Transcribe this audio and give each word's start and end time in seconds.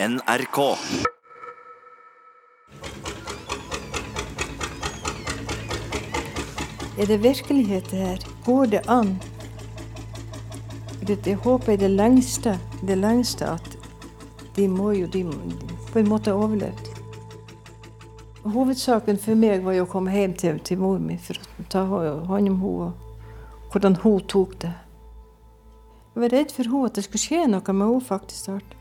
NRK. 0.00 0.58
Er 6.98 7.06
det 7.06 7.22
virkelighet 7.22 7.90
det 7.90 7.98
her? 7.98 8.18
Går 8.44 8.64
det 8.64 8.80
an? 8.88 9.22
Jeg 11.26 11.36
håper 11.36 11.72
i 11.72 11.76
det 11.76 11.90
lengste, 11.90 12.60
det 12.86 12.98
lengste 12.98 13.50
at 13.50 13.78
de 14.56 14.68
må 14.68 14.90
jo 14.90 15.06
de, 15.06 15.24
på 15.92 15.98
en 15.98 16.08
måte 16.08 16.30
ha 16.30 16.38
overlevd. 16.46 16.94
Hovedsaken 18.44 19.18
for 19.18 19.34
meg 19.34 19.66
var 19.66 19.80
jo 19.80 19.88
å 19.88 19.90
komme 19.90 20.14
hjem 20.14 20.38
til, 20.38 20.62
til 20.62 20.78
mor 20.78 21.02
mi 21.02 21.18
for 21.18 21.42
å 21.42 21.68
ta 21.74 21.82
hånd 21.90 22.22
om 22.22 22.34
henne 22.36 22.54
og 22.86 23.72
hvordan 23.72 23.98
hun 24.06 24.22
tok 24.30 24.60
det. 24.62 24.74
Jeg 26.14 26.22
var 26.22 26.36
redd 26.38 26.54
for 26.54 26.70
henne 26.70 26.86
at 26.86 26.94
det 26.94 27.08
skulle 27.10 27.26
skje 27.26 27.46
noe 27.50 27.72
med 27.72 27.88
henne 27.88 28.10
faktisk 28.14 28.44
snart. 28.46 28.77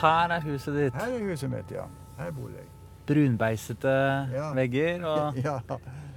Her 0.00 0.30
er 0.36 0.40
huset 0.44 0.74
ditt. 0.76 0.94
Her 0.94 1.12
er 1.16 1.26
huset 1.30 1.50
mitt, 1.50 1.70
ja. 1.72 1.86
Her 2.18 2.30
bor 2.36 2.50
jeg. 2.52 2.66
Brunbeisete 3.06 3.92
Ja. 4.34 4.52
vegger 4.56 5.04
og 5.06 5.36
Ja, 5.46 5.58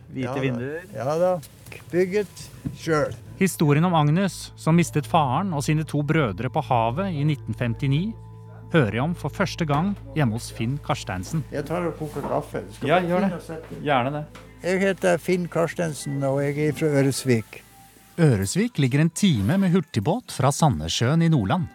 hvite 0.09 0.23
ja 0.25 0.33
vinduer. 0.41 0.85
Ja 0.95 1.05
da. 1.21 1.33
Bygget 1.91 2.47
sjøl. 2.79 3.13
Historien 3.39 3.85
om 3.85 3.93
Agnes, 3.95 4.51
som 4.59 4.75
mistet 4.75 5.07
faren 5.07 5.53
og 5.53 5.63
sine 5.63 5.85
to 5.87 6.01
brødre 6.03 6.49
på 6.51 6.63
havet 6.65 7.13
i 7.13 7.21
1959, 7.23 8.13
hører 8.73 8.97
jeg 8.99 9.01
om 9.05 9.13
for 9.17 9.29
første 9.33 9.65
gang 9.65 9.93
hjemme 10.15 10.35
hos 10.35 10.51
Finn 10.53 10.75
Karsteinsen. 10.85 11.43
Jeg 11.53 11.65
tar 11.69 11.85
og 11.87 11.95
koker 11.97 12.25
kaffe. 12.27 12.63
Skal 12.75 12.89
Ja, 12.91 12.99
gjør 13.01 13.29
det. 13.29 13.61
Gjerne 13.85 14.11
det. 14.17 14.25
Jeg 14.63 14.79
heter 14.83 15.17
Finn 15.23 15.47
Karstensen, 15.47 16.19
og 16.27 16.41
jeg 16.43 16.57
er 16.67 16.73
fra 16.75 16.87
Øresvik. 16.99 17.61
Øresvik 18.19 18.77
ligger 18.83 18.99
en 19.05 19.09
time 19.09 19.55
med 19.57 19.71
hurtigbåt 19.71 20.33
fra 20.35 20.51
Sandnessjøen 20.51 21.21
i 21.23 21.29
Nordland. 21.31 21.69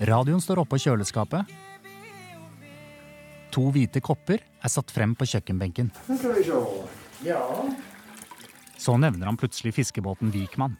Radioen 0.00 0.40
står 0.40 0.62
oppå 0.62 0.78
kjøleskapet. 0.80 1.48
To 3.52 3.66
hvite 3.74 4.00
kopper 4.00 4.40
er 4.40 4.72
satt 4.72 4.92
frem 4.94 5.12
på 5.18 5.26
kjøkkenbenken. 5.28 5.90
Så 8.80 8.94
nevner 8.96 9.28
han 9.28 9.36
plutselig 9.36 9.74
fiskebåten 9.76 10.32
Vikman. 10.32 10.78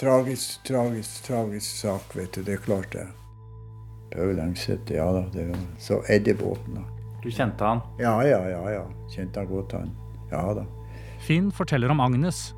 Tragisk, 0.00 0.62
tragisk, 0.64 1.26
tragisk 1.26 1.82
sak, 1.82 2.14
vet 2.16 2.32
du. 2.32 2.44
Det 2.46 2.56
er 2.56 2.62
klart 2.64 2.88
det. 2.94 3.04
Paul 4.14 4.40
Engseth, 4.40 4.88
ja 4.94 5.04
da. 5.12 5.26
Det 5.34 5.44
er 5.44 5.52
jo 5.52 5.60
så 5.82 6.00
Eddie-båten, 6.08 6.80
da. 6.80 6.86
Du 7.20 7.28
kjente 7.28 7.66
han. 7.66 7.84
Ja, 8.00 8.14
ja, 8.24 8.40
ja. 8.48 8.62
ja. 8.78 8.86
Kjente 9.12 9.42
han 9.42 9.50
godt, 9.52 9.76
han. 9.76 9.92
Ja 10.32 10.46
da. 10.56 10.64
Finn 11.20 11.52
forteller 11.52 11.92
om 11.92 12.00
Agnes, 12.00 12.54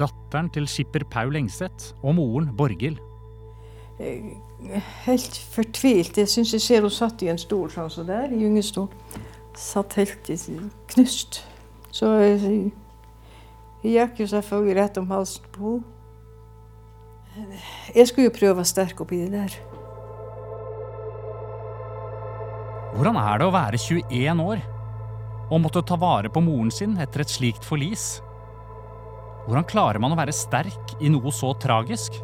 datteren 0.00 0.50
til 0.50 0.66
skipper 0.66 1.06
Paul 1.12 1.38
Engseth 1.38 1.92
og 2.02 2.18
moren 2.18 2.50
Borghild. 2.58 2.98
Helt 5.06 5.36
fortvilt. 5.54 6.16
Jeg 6.20 6.28
syns 6.28 6.52
jeg 6.52 6.60
ser 6.60 6.84
hun 6.84 6.90
satt 6.92 7.22
i 7.24 7.30
en 7.32 7.38
stol 7.40 7.70
sånn 7.72 7.90
som 7.90 8.06
der, 8.06 8.28
i 8.32 8.42
gyngestol. 8.42 8.88
Satt 9.56 9.94
helt 9.98 10.28
i- 10.30 10.36
knust. 10.92 11.42
Så 11.90 12.06
jeg, 12.20 12.72
jeg 13.82 13.94
gikk 13.96 14.20
jo 14.20 14.26
selvfølgelig 14.26 14.76
rett 14.76 14.98
om 14.98 15.08
halsen 15.10 15.44
på 15.52 15.82
henne. 17.34 17.58
Jeg 17.94 18.06
skulle 18.08 18.28
jo 18.28 18.36
prøve 18.36 18.52
å 18.52 18.60
være 18.60 18.70
sterk 18.70 19.00
oppi 19.00 19.24
det 19.24 19.32
der. 19.32 19.56
Hvordan 22.94 23.16
er 23.16 23.38
det 23.38 23.46
å 23.46 23.54
være 23.54 23.78
21 23.80 24.40
år 24.44 24.62
og 25.50 25.60
måtte 25.64 25.82
ta 25.86 25.96
vare 25.98 26.28
på 26.30 26.42
moren 26.42 26.70
sin 26.74 26.96
etter 27.00 27.22
et 27.24 27.32
slikt 27.32 27.64
forlis? 27.66 28.20
Hvordan 29.46 29.64
klarer 29.66 29.98
man 30.02 30.12
å 30.12 30.18
være 30.18 30.34
sterk 30.36 30.94
i 31.00 31.08
noe 31.10 31.32
så 31.34 31.54
tragisk? 31.58 32.18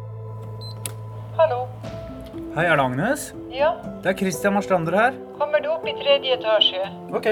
Hei, 2.57 2.63
er 2.65 2.75
det 2.79 2.83
Agnes? 2.87 3.23
Ja, 3.53 3.71
Det 4.03 4.09
er 4.09 4.15
Christian 4.17 4.53
Marstrander 4.53 4.95
her. 4.97 5.11
kommer 5.37 5.59
du 5.61 5.67
opp 5.69 5.85
i 5.87 5.93
tredje 5.93 6.33
etasje? 6.37 6.87
Ok. 7.13 7.27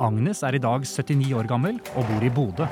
Agnes 0.00 0.42
er 0.42 0.54
i 0.54 0.58
dag 0.58 0.80
79 0.86 1.32
år 1.34 1.46
gammel 1.46 1.78
og 1.94 2.06
bor 2.08 2.24
i 2.26 2.30
Bodø. 2.30 2.66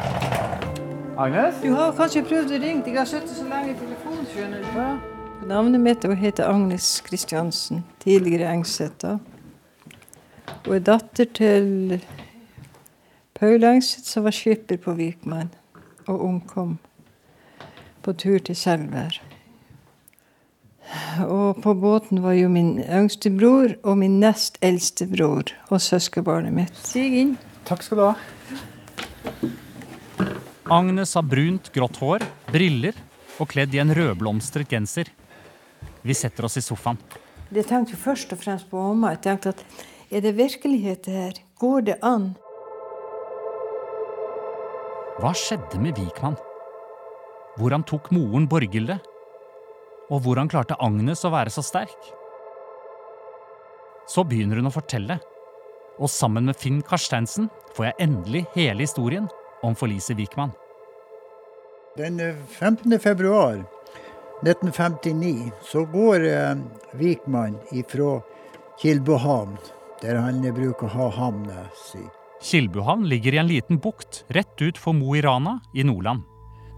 Agnes? 1.18 1.60
Du 1.62 1.72
har 1.74 1.92
kanskje 1.92 2.24
prøvd 2.26 2.50
å 2.50 2.60
ringe? 2.62 2.86
Jeg 2.86 2.98
har 2.98 3.04
sittet 3.06 3.30
så 3.30 3.44
lenge 3.48 3.70
i 3.70 3.78
telefonen, 3.78 4.26
skjønner 4.32 4.66
du. 4.66 5.46
Navnet 5.46 5.80
mitt 5.80 6.04
er- 6.04 6.14
heter 6.14 6.48
Agnes 6.48 7.00
Kristiansen, 7.00 7.84
tidligere 8.00 8.50
Engsæter. 8.52 9.18
Hun 10.64 10.66
Og 10.66 10.74
er 10.74 10.80
datter 10.80 11.24
til 11.24 12.02
Paul 13.34 13.62
Engseth, 13.64 14.04
som 14.04 14.24
var 14.24 14.30
skipper 14.32 14.76
på 14.78 14.96
Vikman 14.96 15.50
og 16.08 16.20
omkom 16.24 16.78
på 18.02 18.12
tur 18.16 18.38
til 18.38 18.54
Selvær. 18.56 19.20
Og 21.26 21.58
på 21.62 21.74
båten 21.74 22.22
var 22.22 22.36
jo 22.38 22.48
min 22.52 22.76
yngste 22.82 23.32
bror 23.34 23.74
og 23.82 23.98
min 23.98 24.20
nest 24.22 24.58
eldste 24.64 25.08
bror 25.10 25.50
og 25.68 25.82
søskenbarnet 25.82 26.54
mitt. 26.54 26.78
Stig 26.86 27.16
inn. 27.22 27.34
Takk 27.66 27.82
skal 27.82 27.98
du 27.98 28.04
ha. 28.06 28.14
Agnes 30.70 31.14
har 31.14 31.26
brunt, 31.26 31.70
grått 31.74 31.98
hår, 32.02 32.24
briller 32.50 32.96
og 33.38 33.50
kledd 33.52 33.74
i 33.74 33.82
en 33.82 33.94
rødblomstret 33.94 34.70
genser. 34.70 35.10
Vi 36.06 36.14
setter 36.14 36.46
oss 36.46 36.58
i 36.58 36.64
sofaen. 36.64 36.98
Jeg 37.54 37.66
tenkte 37.68 37.94
jo 37.94 38.00
først 38.02 38.32
og 38.34 38.40
fremst 38.42 38.70
på 38.70 38.78
mamma. 38.78 39.12
Jeg 39.14 39.22
tenkte 39.26 39.54
at 39.54 39.62
er 40.10 40.22
det 40.22 40.36
virkelighet 40.38 41.06
det 41.06 41.14
her? 41.14 41.38
Går 41.58 41.86
det 41.86 41.98
an? 42.02 42.32
Hva 45.22 45.32
skjedde 45.34 45.80
med 45.80 45.98
Vikman? 45.98 46.36
Hvordan 47.56 47.86
tok 47.88 48.10
moren 48.12 48.46
Borghild 48.50 48.90
det? 48.92 48.98
Og 50.10 50.22
hvordan 50.22 50.50
klarte 50.50 50.78
Agnes 50.82 51.24
å 51.26 51.32
være 51.34 51.50
så 51.50 51.64
sterk? 51.66 52.12
Så 54.06 54.22
begynner 54.22 54.60
hun 54.60 54.70
å 54.70 54.74
fortelle, 54.74 55.18
og 55.98 56.10
sammen 56.12 56.46
med 56.46 56.58
Finn 56.60 56.78
Karsteinsen 56.86 57.48
får 57.74 57.88
jeg 57.88 57.98
endelig 58.06 58.44
hele 58.54 58.86
historien 58.86 59.26
om 59.66 59.74
forliset 59.74 60.18
Vikman. 60.18 60.52
Den 61.96 62.20
eh, 62.20 62.36
15. 62.60 62.98
februar 63.02 63.64
1959 64.44 65.50
så 65.64 65.86
går 65.90 66.28
eh, 66.28 66.54
Vikman 67.00 67.56
ifra 67.74 68.20
Kilbohavn, 68.78 69.56
der 70.02 70.20
han 70.20 70.44
bruker 70.54 70.86
å 70.86 70.92
ha 70.92 71.10
havna 71.16 71.66
si. 71.88 72.04
Kilbuhavn 72.46 73.08
ligger 73.08 73.34
i 73.34 73.40
en 73.40 73.48
liten 73.48 73.80
bukt 73.82 74.22
rett 74.28 74.60
ut 74.60 74.78
for 74.78 74.94
Mo 74.94 75.16
i 75.16 75.24
Rana 75.24 75.58
i 75.74 75.86
Nordland. 75.88 76.22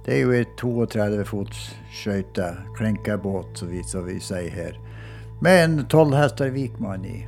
Det 0.08 0.14
er 0.16 0.22
jo 0.24 0.30
et 0.32 0.52
32 0.56 1.24
fots 1.28 1.64
skøyte, 1.92 2.46
klenkebåt, 2.78 3.58
som 3.60 3.68
vi, 3.68 3.82
som 3.84 4.06
vi 4.06 4.14
sier 4.24 4.48
her. 4.48 4.78
Med 5.44 5.58
en 5.60 5.74
12 5.84 6.14
hester 6.16 6.48
Vikmann 6.54 7.02
i. 7.04 7.18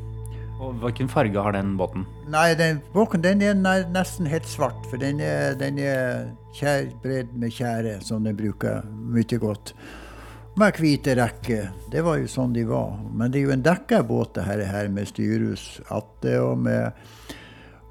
Og 0.65 0.79
hvilken 0.81 1.11
farge 1.13 1.43
har 1.45 1.53
den 1.53 1.75
båten? 1.77 2.07
Nei, 2.33 2.55
den 2.57 2.81
båten 2.95 3.21
den 3.21 3.45
er 3.45 3.61
nesten 3.93 4.31
helt 4.33 4.49
svart, 4.49 4.81
for 4.89 4.97
den 4.97 5.21
er, 5.21 5.59
den 5.61 5.77
er 5.77 6.31
kjær, 6.57 6.89
bredd 7.03 7.35
med 7.37 7.53
tjære, 7.53 7.99
som 8.01 8.25
den 8.25 8.39
bruker 8.39 8.81
mye 8.89 9.41
godt. 9.43 9.75
Med 10.57 10.81
hvite 10.81 11.19
rekker. 11.21 11.69
Det 11.93 12.01
var 12.07 12.17
jo 12.23 12.33
sånn 12.33 12.57
de 12.57 12.65
var. 12.65 12.97
Men 13.13 13.29
det 13.29 13.43
er 13.43 13.51
jo 13.51 13.57
en 13.59 13.67
dekka 13.67 14.01
båt 14.09 14.39
det 14.41 14.47
her 14.49 14.89
med 14.89 15.13
styrhus 15.13 15.83
atte 15.93 16.39
og 16.41 16.65
med, 16.65 16.97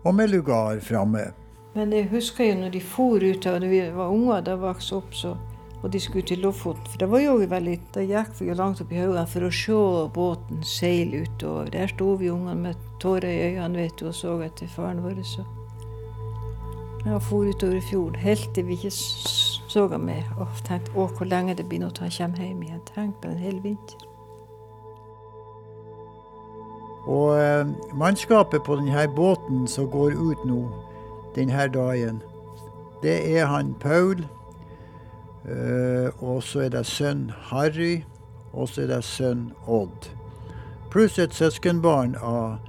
og 0.02 0.18
med 0.18 0.34
lugar 0.34 0.82
framme. 0.82 1.28
Men 1.76 1.94
jeg 1.94 2.10
husker 2.10 2.50
jo 2.50 2.58
når 2.64 2.74
de 2.74 2.82
for 2.82 3.22
ut 3.22 3.46
da 3.46 3.60
vi 3.62 3.84
var 3.94 4.10
unger, 4.10 4.42
da 4.42 4.56
vokste 4.58 4.98
opp, 4.98 5.14
så, 5.14 5.36
og 5.84 5.92
de 5.94 6.00
skulle 6.02 6.26
til 6.26 6.42
Lofoten. 6.42 6.88
For 6.90 6.98
det 7.04 7.10
var 7.12 7.22
jo 7.22 7.36
veldig, 7.38 7.76
da 7.94 8.04
gikk 8.04 8.34
vi 8.40 8.50
jo 8.50 8.58
langt 8.58 8.82
opp 8.82 8.92
i 8.92 8.98
haugene 9.00 9.28
for 9.30 9.46
å 9.46 9.52
se 9.54 9.78
båten 10.16 10.66
seile 10.66 11.24
utover. 11.28 11.70
Der 11.76 11.94
sto 11.94 12.16
vi 12.18 12.32
ungene 12.34 12.58
med 12.58 12.90
tårer 13.00 13.30
i 13.30 13.54
øynene 13.54 13.84
vet 13.84 14.02
du, 14.02 14.10
og 14.10 14.18
så 14.18 14.40
etter 14.44 14.72
faren 14.74 15.04
vår. 15.06 15.22
Så. 15.24 15.46
Ja, 17.06 17.22
for 17.22 17.46
utover 17.46 17.78
i 17.78 17.86
fjorden, 17.86 18.20
helt 18.20 18.50
til 18.56 18.68
vi 18.68 18.76
ikke 18.80 18.92
så 18.92 19.88
ham 19.94 20.10
mer. 20.10 20.26
Og 20.42 20.50
tenkte 20.66 20.98
å, 20.98 21.06
hvor 21.14 21.30
lenge 21.30 21.56
det 21.56 21.70
blir 21.70 21.86
nå 21.86 21.94
til 21.94 22.10
han 22.10 22.18
kommer 22.18 22.50
hjem 22.50 22.66
igjen. 22.66 22.86
Tenk 22.90 23.22
på 23.22 23.30
en 23.30 23.40
hel 23.46 23.62
vinter. 23.64 24.06
Og 27.10 27.38
eh, 27.40 27.70
mannskapet 27.98 28.66
på 28.66 28.76
denne 28.82 29.08
båten 29.16 29.68
som 29.70 29.88
går 29.90 30.18
ut 30.18 30.42
nå 30.50 30.66
denne 31.36 31.68
dagen, 31.74 32.22
det 33.04 33.18
er 33.38 33.46
han 33.48 33.74
Paul, 33.80 34.26
eh, 35.48 36.10
og 36.20 36.44
så 36.44 36.66
er 36.66 36.74
det 36.74 36.86
sønn 36.90 37.30
Harry, 37.50 38.02
og 38.52 38.70
så 38.70 38.84
er 38.84 38.92
det 38.96 39.04
sønn 39.08 39.50
Odd. 39.68 40.10
Pluss 40.90 41.20
et 41.22 41.36
søskenbarn 41.38 42.16
av, 42.18 42.60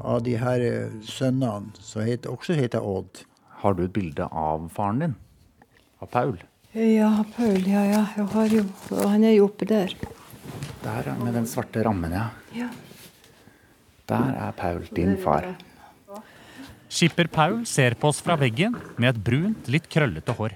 av 0.00 0.22
de 0.24 0.36
her 0.38 0.62
eh, 0.64 0.96
sønnene, 1.02 1.74
som 1.80 2.06
heter, 2.06 2.30
også 2.30 2.56
heter 2.58 2.84
Odd. 2.84 3.24
Har 3.64 3.74
du 3.74 3.84
et 3.86 3.92
bilde 3.92 4.28
av 4.30 4.68
faren 4.74 5.02
din? 5.02 5.16
Av 6.00 6.10
Paul? 6.12 6.38
Ja, 6.74 7.10
Paul, 7.36 7.60
ja, 7.70 7.84
ja. 7.86 8.00
Jeg 8.16 8.26
har 8.32 8.50
jo, 8.52 8.64
han 8.98 9.24
er 9.24 9.36
jo 9.36 9.44
oppe 9.46 9.68
der. 9.70 9.94
Der, 10.82 11.12
med 11.20 11.36
den 11.36 11.46
svarte 11.48 11.84
rammen, 11.86 12.12
ja. 12.12 12.26
Ja. 12.54 12.68
Der 14.10 14.34
er 14.48 14.50
Paul, 14.58 14.82
din 14.96 15.16
far. 15.22 15.54
Skipper 16.94 17.26
Paul 17.26 17.64
ser 17.66 17.96
på 17.98 18.12
oss 18.12 18.20
fra 18.22 18.36
veggen 18.38 18.76
med 19.02 19.08
et 19.08 19.22
brunt, 19.26 19.66
litt 19.66 19.88
krøllete 19.90 20.30
hår. 20.38 20.52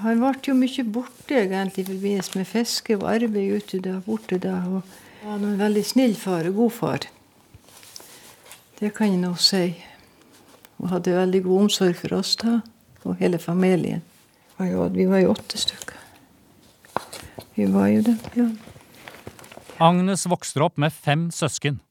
Han 0.00 0.22
ble 0.22 0.30
jo 0.46 0.54
mye 0.56 0.84
borte 0.88 1.36
egentlig 1.36 1.82
i 1.82 1.88
forbindelse 1.90 2.38
med 2.38 2.48
fiske 2.48 2.96
og 2.96 3.08
arbeid 3.10 3.58
ute 3.60 3.80
da, 3.84 3.98
borte 4.06 4.38
da. 4.40 4.54
Og 4.70 4.86
han 5.26 5.42
var 5.42 5.50
en 5.50 5.58
veldig 5.60 5.82
snill 5.84 6.14
far 6.16 6.48
og 6.48 6.56
god 6.62 6.72
far. 6.78 7.08
Det 8.78 8.92
kan 8.96 9.12
jeg 9.12 9.20
nå 9.20 9.34
si. 9.36 9.66
Og 10.80 10.88
hadde 10.94 11.18
veldig 11.18 11.42
god 11.44 11.66
omsorg 11.66 11.98
for 12.00 12.16
oss 12.16 12.32
da, 12.40 12.60
og 13.04 13.20
hele 13.20 13.42
familien. 13.42 14.00
Og 14.62 14.96
vi 14.96 15.04
var 15.10 15.20
jo 15.20 15.34
åtte 15.34 15.60
stykker. 15.60 15.98
Vi 17.58 17.66
var 17.68 17.90
jo 17.92 18.06
det, 18.06 18.16
ja. 18.38 18.48
Agnes 19.82 20.24
vokste 20.30 20.62
opp 20.64 20.80
med 20.80 20.94
fem 20.94 21.28
søsken. 21.34 21.82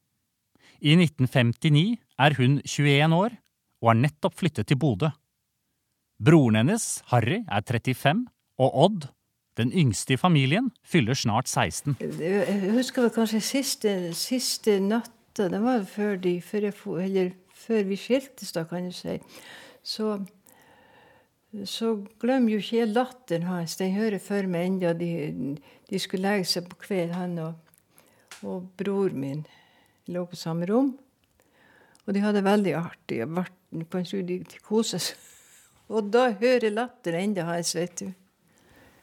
I 0.82 0.96
1959 0.98 2.00
er 2.18 2.34
hun 2.40 2.58
21 2.66 3.14
år 3.14 3.38
og 3.82 3.90
har 3.90 3.98
nettopp 3.98 4.38
flyttet 4.38 4.70
til 4.70 4.78
Bodø. 4.78 5.10
Broren 6.22 6.60
hennes, 6.60 7.02
Harry, 7.10 7.40
er 7.50 7.64
35, 7.66 8.26
og 8.62 8.76
Odd, 8.84 9.08
den 9.58 9.72
yngste 9.74 10.14
i 10.14 10.20
familien, 10.20 10.70
fyller 10.86 11.18
snart 11.18 11.50
16. 11.50 11.96
Jeg 12.00 12.70
husker 12.76 13.10
kanskje 13.12 13.40
siste, 13.42 13.94
siste 14.16 14.78
natta, 14.80 15.48
det 15.50 15.60
var 15.64 15.82
før, 15.88 16.14
de, 16.16 16.36
før, 16.40 16.70
jeg, 17.02 17.34
før 17.54 17.82
vi 17.88 17.98
skiltes, 17.98 18.52
da, 18.54 18.64
kan 18.68 18.86
du 18.86 18.94
si. 18.94 19.18
Så, 19.82 20.14
så 21.68 21.96
glemmer 22.22 22.54
jo 22.54 22.62
ikke 22.62 22.78
jeg 22.78 22.92
latteren 22.92 23.48
hans. 23.48 23.76
Den 23.80 23.96
hører 23.96 24.22
for 24.22 24.46
meg 24.46 24.68
ennå. 24.70 24.92
De, 24.96 25.56
de 25.90 26.00
skulle 26.00 26.28
legge 26.28 26.46
seg 26.48 26.68
på 26.70 26.78
kveld, 26.86 27.16
han 27.16 27.34
og, 27.42 27.58
og 28.46 28.70
bror 28.78 29.10
min 29.16 29.42
lå 30.12 30.24
på 30.28 30.38
samme 30.38 30.68
rom. 30.70 30.94
Og 32.06 32.14
de 32.14 32.22
hadde 32.22 32.44
veldig 32.46 32.76
artig. 32.78 33.20
Og 33.72 33.78
vært 33.80 33.90
på 33.90 33.98
en 33.98 34.04
tur, 34.04 34.22
de, 34.22 34.38
koser 34.66 34.98
seg. 34.98 35.16
Og 35.92 36.06
da 36.12 36.30
hører 36.40 36.70
latteren 36.72 37.20
enda 37.30 37.44
hans, 37.44 37.74
vet 37.76 37.96
du. 38.00 38.12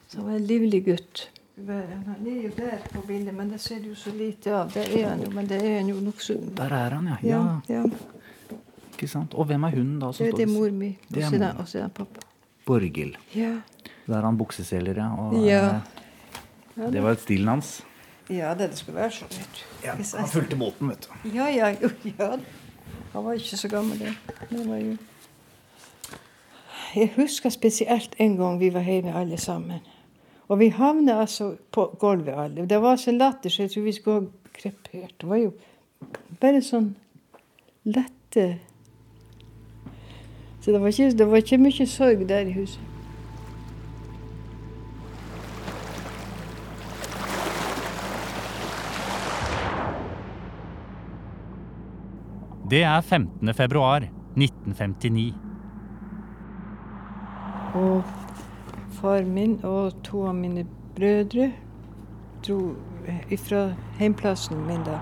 Så 0.10 0.18
han 0.18 0.26
var 0.26 0.36
en 0.40 0.46
livlig 0.48 0.86
gutt. 0.86 1.28
Han 1.68 2.26
er 2.26 2.38
jo 2.48 2.52
der 2.56 2.80
på 2.94 3.02
bildet, 3.06 3.34
men 3.36 3.50
det 3.52 3.60
ser 3.62 3.82
du 3.84 3.92
så 3.96 4.14
lite 4.16 4.54
av. 4.56 4.72
Der 4.74 4.88
er 4.96 5.10
han 5.10 5.22
jo, 5.26 5.30
men 5.36 5.46
det 5.50 5.60
er 5.62 5.76
han 5.82 5.90
jo 5.92 6.00
nokså 6.02 6.38
Der 6.56 6.72
er 6.74 6.96
han, 6.96 7.08
ja. 7.12 7.18
ja. 7.22 7.42
ja, 7.68 7.82
ja. 7.84 8.56
Ikke 8.94 9.08
sant? 9.12 9.34
Og 9.36 9.46
hvem 9.52 9.64
er 9.68 9.76
hun 9.76 9.92
da 10.00 10.10
som 10.16 10.26
Det, 10.26 10.34
det 10.38 10.46
er 10.48 10.50
står 10.50 10.56
mor 10.56 10.72
mi. 10.80 10.90
Og 11.10 11.14
Det 11.16 11.24
så 11.26 11.36
er 11.36 11.40
det- 11.44 11.68
det 11.84 11.94
pappa. 11.94 12.20
Borghild. 12.66 13.16
Ja. 13.36 13.52
Der 14.08 14.18
er 14.18 14.22
han 14.26 14.38
bukseseler, 14.38 14.94
ja. 14.96 15.10
Og, 15.16 15.46
Ja. 15.46 15.82
eh, 16.78 16.92
Det 16.92 17.04
var 17.04 17.12
et 17.12 17.20
stilen 17.22 17.48
hans. 17.48 17.82
ja, 18.30 18.54
det 18.54 18.70
det 18.70 18.78
skulle 18.78 18.96
være 18.96 19.12
sånn. 19.12 19.30
Ja, 19.84 19.94
han 19.96 20.28
fulgte 20.28 20.56
båten, 20.56 20.90
vet 20.90 21.08
du. 21.08 21.30
Ja, 21.36 21.48
ja, 21.50 21.70
jo, 21.82 21.90
ja. 22.18 22.38
Han 23.14 23.26
var 23.26 23.34
ikke 23.34 23.58
så 23.58 23.68
gammel, 23.68 24.02
jo... 24.52 24.98
Jeg 26.96 27.12
husker 27.16 27.50
spesielt 27.50 28.16
en 28.18 28.38
gang 28.38 28.60
vi 28.60 28.74
var 28.74 28.82
hjemme 28.82 29.14
alle 29.14 29.38
sammen. 29.38 29.80
Og 30.48 30.60
vi 30.60 30.68
havna 30.68 31.20
altså 31.22 31.56
på 31.72 31.98
gulvet 32.00 32.34
alle. 32.38 32.66
Det 32.66 32.82
var 32.82 32.96
så 32.96 33.12
latter 33.12 33.50
så 33.50 33.62
jeg 33.62 33.72
tror 33.72 33.84
vi 33.84 33.92
skulle 33.92 34.20
ha 34.20 34.26
krepert. 34.54 35.14
Det 35.22 35.30
var 35.30 35.38
jo 35.38 35.52
bare 36.42 36.62
sånn 36.62 36.96
lette 37.86 38.60
Så 40.62 40.72
det 40.72 40.82
var 40.82 40.88
ikke, 40.88 41.12
det 41.18 41.28
var 41.28 41.38
ikke 41.38 41.58
mye 41.58 41.86
sorg 41.88 42.26
der 42.30 42.50
i 42.50 42.52
huset. 42.52 42.89
Det 52.70 52.84
er 52.86 53.02
15. 53.02 53.54
februar 53.58 54.04
1959. 54.38 55.34
Og 57.76 58.04
far 59.00 59.24
min 59.26 59.56
og 59.66 59.96
to 60.06 60.28
av 60.30 60.36
mine 60.38 60.68
brødre 60.94 61.48
dro 62.46 62.60
fra 63.42 63.62
heimplassen 63.98 64.62
min 64.68 64.84
da. 64.86 65.00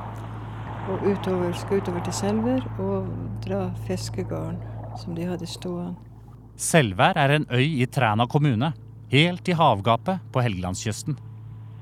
Og 0.88 1.04
utover, 1.10 1.52
skal 1.60 1.82
utover 1.82 2.06
til 2.06 2.16
Selvær 2.16 2.64
og 2.80 3.10
dra 3.44 3.66
fiskegarden 3.88 4.62
som 5.02 5.18
de 5.18 5.26
hadde 5.28 5.50
stående. 5.52 5.98
Selvær 6.56 7.20
er 7.20 7.34
en 7.36 7.48
øy 7.52 7.82
i 7.82 7.86
Træna 7.86 8.30
kommune, 8.32 8.70
helt 9.12 9.48
i 9.48 9.58
havgapet 9.60 10.24
på 10.32 10.46
Helgelandskysten. 10.46 11.20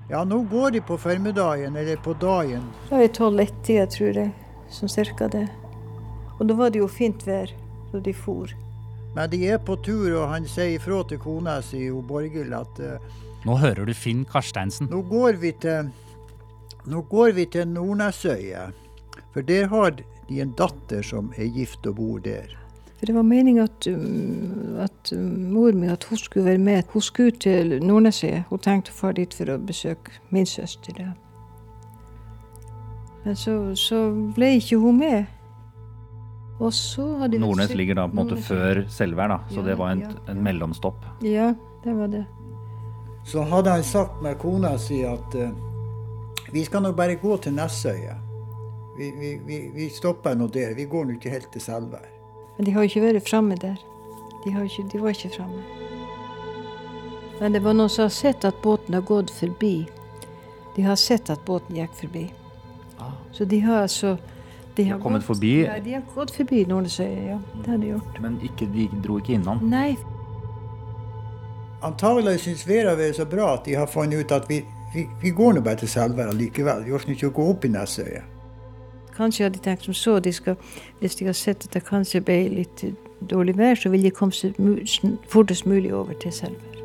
Ja, 0.10 0.24
nå 0.26 0.42
går 0.50 0.74
de 0.74 0.82
på 0.82 0.98
formiddagen, 0.98 1.78
eller 1.78 2.02
på 2.02 2.18
dagen. 2.18 2.66
Da 2.90 3.04
er 3.04 3.14
tolv-ett-tida, 3.14 3.86
tror 3.86 4.20
jeg. 4.24 4.34
Sånn 4.74 4.90
cirka 4.90 5.30
det. 5.30 5.46
Og 6.40 6.48
da 6.48 6.56
var 6.58 6.74
det 6.74 6.82
jo 6.82 6.88
fint 6.92 7.26
vær 7.28 7.52
da 7.92 8.02
de 8.04 8.14
for. 8.14 8.52
Men 9.16 9.30
de 9.32 9.40
er 9.48 9.62
på 9.64 9.78
tur, 9.80 10.10
og 10.20 10.28
han 10.34 10.48
sier 10.50 10.76
ifra 10.76 11.04
til 11.08 11.22
kona 11.24 11.62
si, 11.64 11.88
Borghild, 11.90 12.54
at 12.54 12.82
eh, 12.84 13.14
Nå 13.46 13.56
hører 13.62 13.86
du 13.86 13.94
Finn 13.94 14.26
Karsteinsen. 14.26 14.90
nå 14.90 15.04
går 15.06 15.40
vi 15.40 15.52
til 15.62 15.92
Nå 16.86 17.02
går 17.10 17.32
vi 17.34 17.46
til 17.46 17.68
Nordnesøya. 17.68 18.68
For 19.34 19.42
der 19.42 19.68
har 19.68 19.96
de 20.30 20.42
en 20.42 20.54
datter 20.58 21.02
som 21.02 21.32
er 21.38 21.50
gift 21.54 21.88
og 21.88 21.96
bor 21.96 22.20
der. 22.20 22.52
For 22.98 23.06
det 23.06 23.16
var 23.16 23.26
meninga 23.28 23.64
at, 23.64 23.88
um, 23.88 24.78
at 24.80 25.12
um, 25.14 25.52
mor 25.54 25.72
mi 25.72 25.88
at 25.88 26.04
hun 26.04 26.18
skulle 26.18 26.46
være 26.46 26.58
med. 26.58 26.84
Hun 26.94 27.02
skulle 27.02 27.32
til 27.32 27.80
Nordnesøya. 27.84 28.44
Hun 28.50 28.60
tenkte 28.60 28.92
å 28.92 29.00
dra 29.02 29.12
dit 29.18 29.34
for 29.34 29.52
å 29.52 29.58
besøke 29.58 30.20
min 30.30 30.46
søster. 30.46 30.94
Ja. 31.00 31.12
Men 33.26 33.36
så, 33.36 33.76
så 33.76 34.12
ble 34.36 34.56
ikke 34.60 34.78
hun 34.78 35.00
med. 35.00 35.26
Nordnes 36.60 37.74
ligger 37.76 37.96
da 37.96 38.08
på 38.08 38.16
en 38.16 38.22
måte 38.22 38.38
før 38.40 38.86
Selvær, 38.90 39.28
da. 39.28 39.40
Så 39.50 39.60
Ja, 39.60 39.66
det 39.66 39.78
var 39.78 39.92
en, 39.92 40.02
ja, 40.06 40.12
en 40.32 40.44
mellomstopp. 40.44 41.06
Ja, 41.22 41.54
det 41.84 41.94
var 41.94 42.08
det. 42.08 42.26
Så 43.26 43.44
hadde 43.44 43.70
han 43.70 43.84
sagt 43.84 44.22
med 44.22 44.38
kona 44.40 44.78
si 44.78 45.02
at 45.04 45.36
uh, 45.36 45.50
vi 46.54 46.64
skal 46.64 46.86
nå 46.86 46.94
bare 46.94 47.16
gå 47.16 47.38
til 47.38 47.54
Nessøya. 47.58 48.16
Vi, 48.98 49.12
vi, 49.20 49.32
vi, 49.46 49.72
vi 49.76 49.90
stopper 49.90 50.36
nå 50.36 50.48
der. 50.48 50.76
Vi 50.76 50.86
går 50.86 51.06
nå 51.06 51.18
ikke 51.18 51.34
helt 51.34 51.52
til 51.52 51.62
Selvær. 51.62 52.06
Men 52.58 52.66
de 52.66 52.72
har 52.72 52.86
jo 52.86 52.92
ikke 52.94 53.04
vært 53.04 53.28
framme 53.28 53.58
der. 53.60 53.76
De, 54.46 54.54
har 54.54 54.64
ikke, 54.64 54.86
de 54.94 55.02
var 55.02 55.12
ikke 55.12 55.34
framme. 55.36 55.64
Men 57.42 57.52
det 57.52 57.64
var 57.66 57.76
noen 57.76 57.92
som 57.92 58.06
har 58.06 58.14
sett 58.16 58.46
at 58.48 58.62
båten 58.64 58.96
har 58.96 59.04
gått 59.04 59.34
forbi. 59.34 59.90
De 60.76 60.86
har 60.86 60.96
sett 60.96 61.30
at 61.34 61.44
båten 61.48 61.76
gikk 61.76 61.98
forbi. 62.00 62.30
Ah. 63.00 63.18
Så 63.36 63.46
de 63.46 63.60
har 63.66 63.82
altså 63.82 64.16
De 64.76 64.84
har 64.90 65.00
kommet 65.00 65.22
gått- 65.22 65.28
forbi? 65.28 65.54
Ja, 65.66 65.80
de 65.80 65.94
har 65.94 66.02
gått 66.16 66.32
forbi 66.36 66.66
Nordnesøya, 66.68 67.22
ja. 67.30 67.40
Det 67.62 67.68
har 67.72 67.78
de 67.78 67.88
gjort. 67.94 68.22
Men 68.22 68.40
ikke, 68.44 68.68
de 68.74 68.90
dro 69.04 69.18
ikke 69.22 69.34
innom. 69.40 69.62
Nei, 69.70 69.96
Antagelig 71.86 72.40
syns 72.42 72.64
Vera 72.68 72.96
det 72.98 73.10
er 73.10 73.14
så 73.14 73.26
bra 73.30 73.54
at 73.54 73.66
de 73.68 73.76
har 73.78 73.86
funnet 73.92 74.24
ut 74.26 74.32
at 74.32 74.48
vi, 74.50 74.62
vi, 74.94 75.04
vi 75.22 75.30
går 75.38 75.54
nå 75.54 75.62
bare 75.62 75.76
til 75.84 75.88
Selvær 75.92 76.32
likevel. 76.34 76.84
Vi 76.88 76.92
orker 76.96 77.12
ikke 77.14 77.28
å 77.30 77.34
gå 77.36 77.50
opp 77.52 77.66
i 77.66 77.70
Nessøya. 77.70 78.24
kanskje 79.16 79.44
hadde 79.46 79.60
de 79.60 79.64
tenkt 79.64 79.84
som 79.86 79.94
så. 79.94 80.20
De 80.20 80.32
skal, 80.34 80.56
hvis 81.00 81.16
de 81.16 81.26
har 81.30 81.34
sett 81.38 81.66
at 81.68 81.72
det 81.78 81.84
kanskje 81.88 82.24
ble 82.26 82.40
litt 82.50 82.82
dårlig 83.30 83.56
vær, 83.58 83.76
så 83.80 83.90
vil 83.94 84.02
de 84.04 84.12
komme 84.12 84.34
seg 84.34 84.58
fortest 85.32 85.66
mulig 85.66 85.94
over 85.94 86.14
til 86.20 86.32
Selvær. 86.32 86.82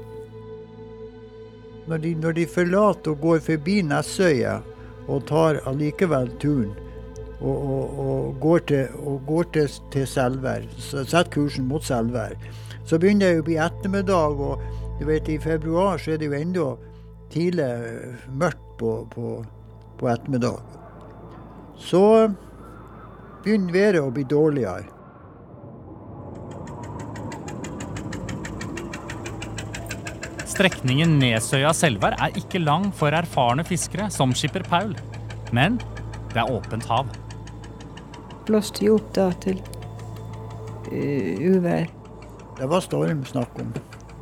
Når 1.88 1.96
de, 2.04 2.14
når 2.14 2.32
de 2.36 2.46
forlater 2.46 3.10
og 3.10 3.20
går 3.24 3.40
forbi 3.42 3.80
Nessøya 3.82 4.60
og 5.08 5.24
tar 5.26 5.62
allikevel 5.66 6.28
turen 6.38 6.74
og, 7.40 7.56
og, 7.56 8.00
og 8.04 8.40
går, 8.40 8.58
til, 8.68 8.98
og 9.00 9.22
går 9.26 9.48
til, 9.54 9.78
til 9.92 10.06
Selvær, 10.08 10.66
setter 10.78 11.30
kursen 11.32 11.68
mot 11.68 11.84
Selvær, 11.84 12.36
så 12.84 12.98
begynner 13.00 13.32
det 13.32 13.42
å 13.42 13.46
bli 13.46 13.56
ettermiddag, 13.60 14.40
og 14.44 15.00
du 15.00 15.06
vet, 15.08 15.28
i 15.32 15.38
februar 15.40 16.00
så 16.00 16.14
er 16.14 16.20
det 16.20 16.28
jo 16.28 16.36
ennå 16.36 16.68
tidlig 17.32 17.64
eh, 17.64 18.28
mørkt 18.36 18.66
på, 18.80 18.94
på, 19.14 19.34
på 20.00 20.08
ettermiddag. 20.12 20.60
Så 21.80 22.02
begynner 23.44 23.72
været 23.72 24.02
å 24.02 24.10
bli 24.12 24.26
dårligere. 24.28 24.88
Strekningen 30.50 31.14
Nesøya-Selvær 31.22 32.18
er 32.20 32.36
ikke 32.36 32.60
lang 32.60 32.90
for 32.92 33.16
erfarne 33.16 33.64
fiskere 33.64 34.10
som 34.12 34.34
skipper 34.36 34.66
Paul. 34.68 34.92
Men 35.56 35.78
det 36.34 36.42
er 36.42 36.52
åpent 36.52 36.84
hav. 36.90 37.08
Blåste 38.46 38.84
jo 38.86 38.96
opp 38.98 39.10
da 39.14 39.30
til 39.42 39.60
eh, 40.90 41.40
uvær. 41.40 41.88
Det 42.58 42.68
var 42.68 42.84
storm 42.84 43.24
snakk 43.24 43.58
om. 43.60 43.72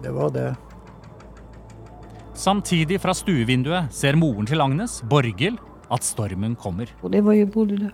Det 0.02 0.12
var 0.14 0.30
det. 0.34 0.48
Samtidig 2.38 3.00
fra 3.02 3.14
stuevinduet 3.18 3.90
ser 3.94 4.14
moren 4.14 4.46
til 4.46 4.62
Agnes, 4.62 5.00
Borghild, 5.10 5.58
at 5.90 6.04
stormen 6.06 6.54
kommer. 6.54 6.90
Og 7.02 7.10
det 7.10 7.24
var 7.26 7.34
jo 7.34 7.48
Bodø 7.50 7.80
da. 7.80 7.90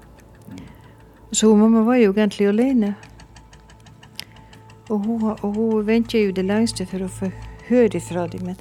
Så 1.33 1.49
mamma 1.57 1.81
var 1.83 1.97
jo 1.97 2.13
egentlig 2.13 2.49
alene. 2.49 2.95
Og 4.93 4.99
hun, 5.01 5.23
og 5.33 5.55
hun 5.57 5.87
ventet 5.87 6.27
jo 6.27 6.35
det 6.37 6.45
lengste 6.45 6.85
for 6.87 7.07
å 7.07 7.09
få 7.09 7.31
høre 7.71 8.01
fra 8.05 8.27
dem. 8.29 8.53
Men 8.53 8.61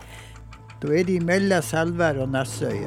Da 0.82 0.92
er 0.92 1.04
de 1.08 1.20
mellom 1.20 1.62
Selvær 1.64 2.18
og 2.24 2.32
Nessøy. 2.32 2.80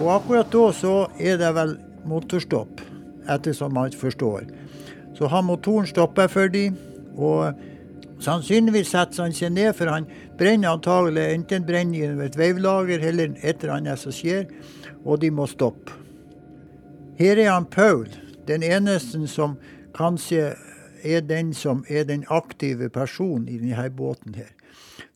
Og 0.00 0.08
akkurat 0.14 0.48
da 0.48 0.70
så 0.72 0.94
er 1.20 1.36
det 1.36 1.50
vel 1.52 1.74
motorstopp, 2.08 2.80
ettersom 3.28 3.74
man 3.76 3.92
forstår. 3.92 4.46
Så 5.14 5.28
har 5.28 5.44
motoren 5.44 5.86
stoppa 5.86 6.24
for 6.32 6.48
dem, 6.48 6.78
og 7.20 7.52
sannsynligvis 8.24 8.94
setter 8.94 9.26
han 9.26 9.36
seg 9.36 9.52
ned, 9.52 9.74
for 9.76 9.92
han 9.92 10.08
brenner 10.40 10.72
antagelig 10.72 11.26
enten 11.34 11.66
brenner 11.68 12.14
i 12.16 12.26
et 12.26 12.38
veivlager 12.40 13.04
eller 13.10 13.34
et 13.42 13.60
eller 13.60 13.76
annet 13.76 14.00
som 14.00 14.14
skjer, 14.14 14.48
og 15.04 15.20
de 15.20 15.28
må 15.30 15.44
stoppe. 15.50 15.92
Her 17.20 17.36
er 17.36 17.50
han 17.52 17.68
Paul, 17.68 18.08
den 18.48 18.64
eneste 18.64 19.20
som 19.28 19.58
kanskje 19.96 20.54
er 21.04 21.20
den 21.20 21.52
som 21.52 21.84
er 21.88 22.06
den 22.08 22.24
aktive 22.32 22.88
personen 22.88 23.48
i 23.48 23.58
denne 23.60 23.90
båten 23.92 24.34
her. 24.34 24.48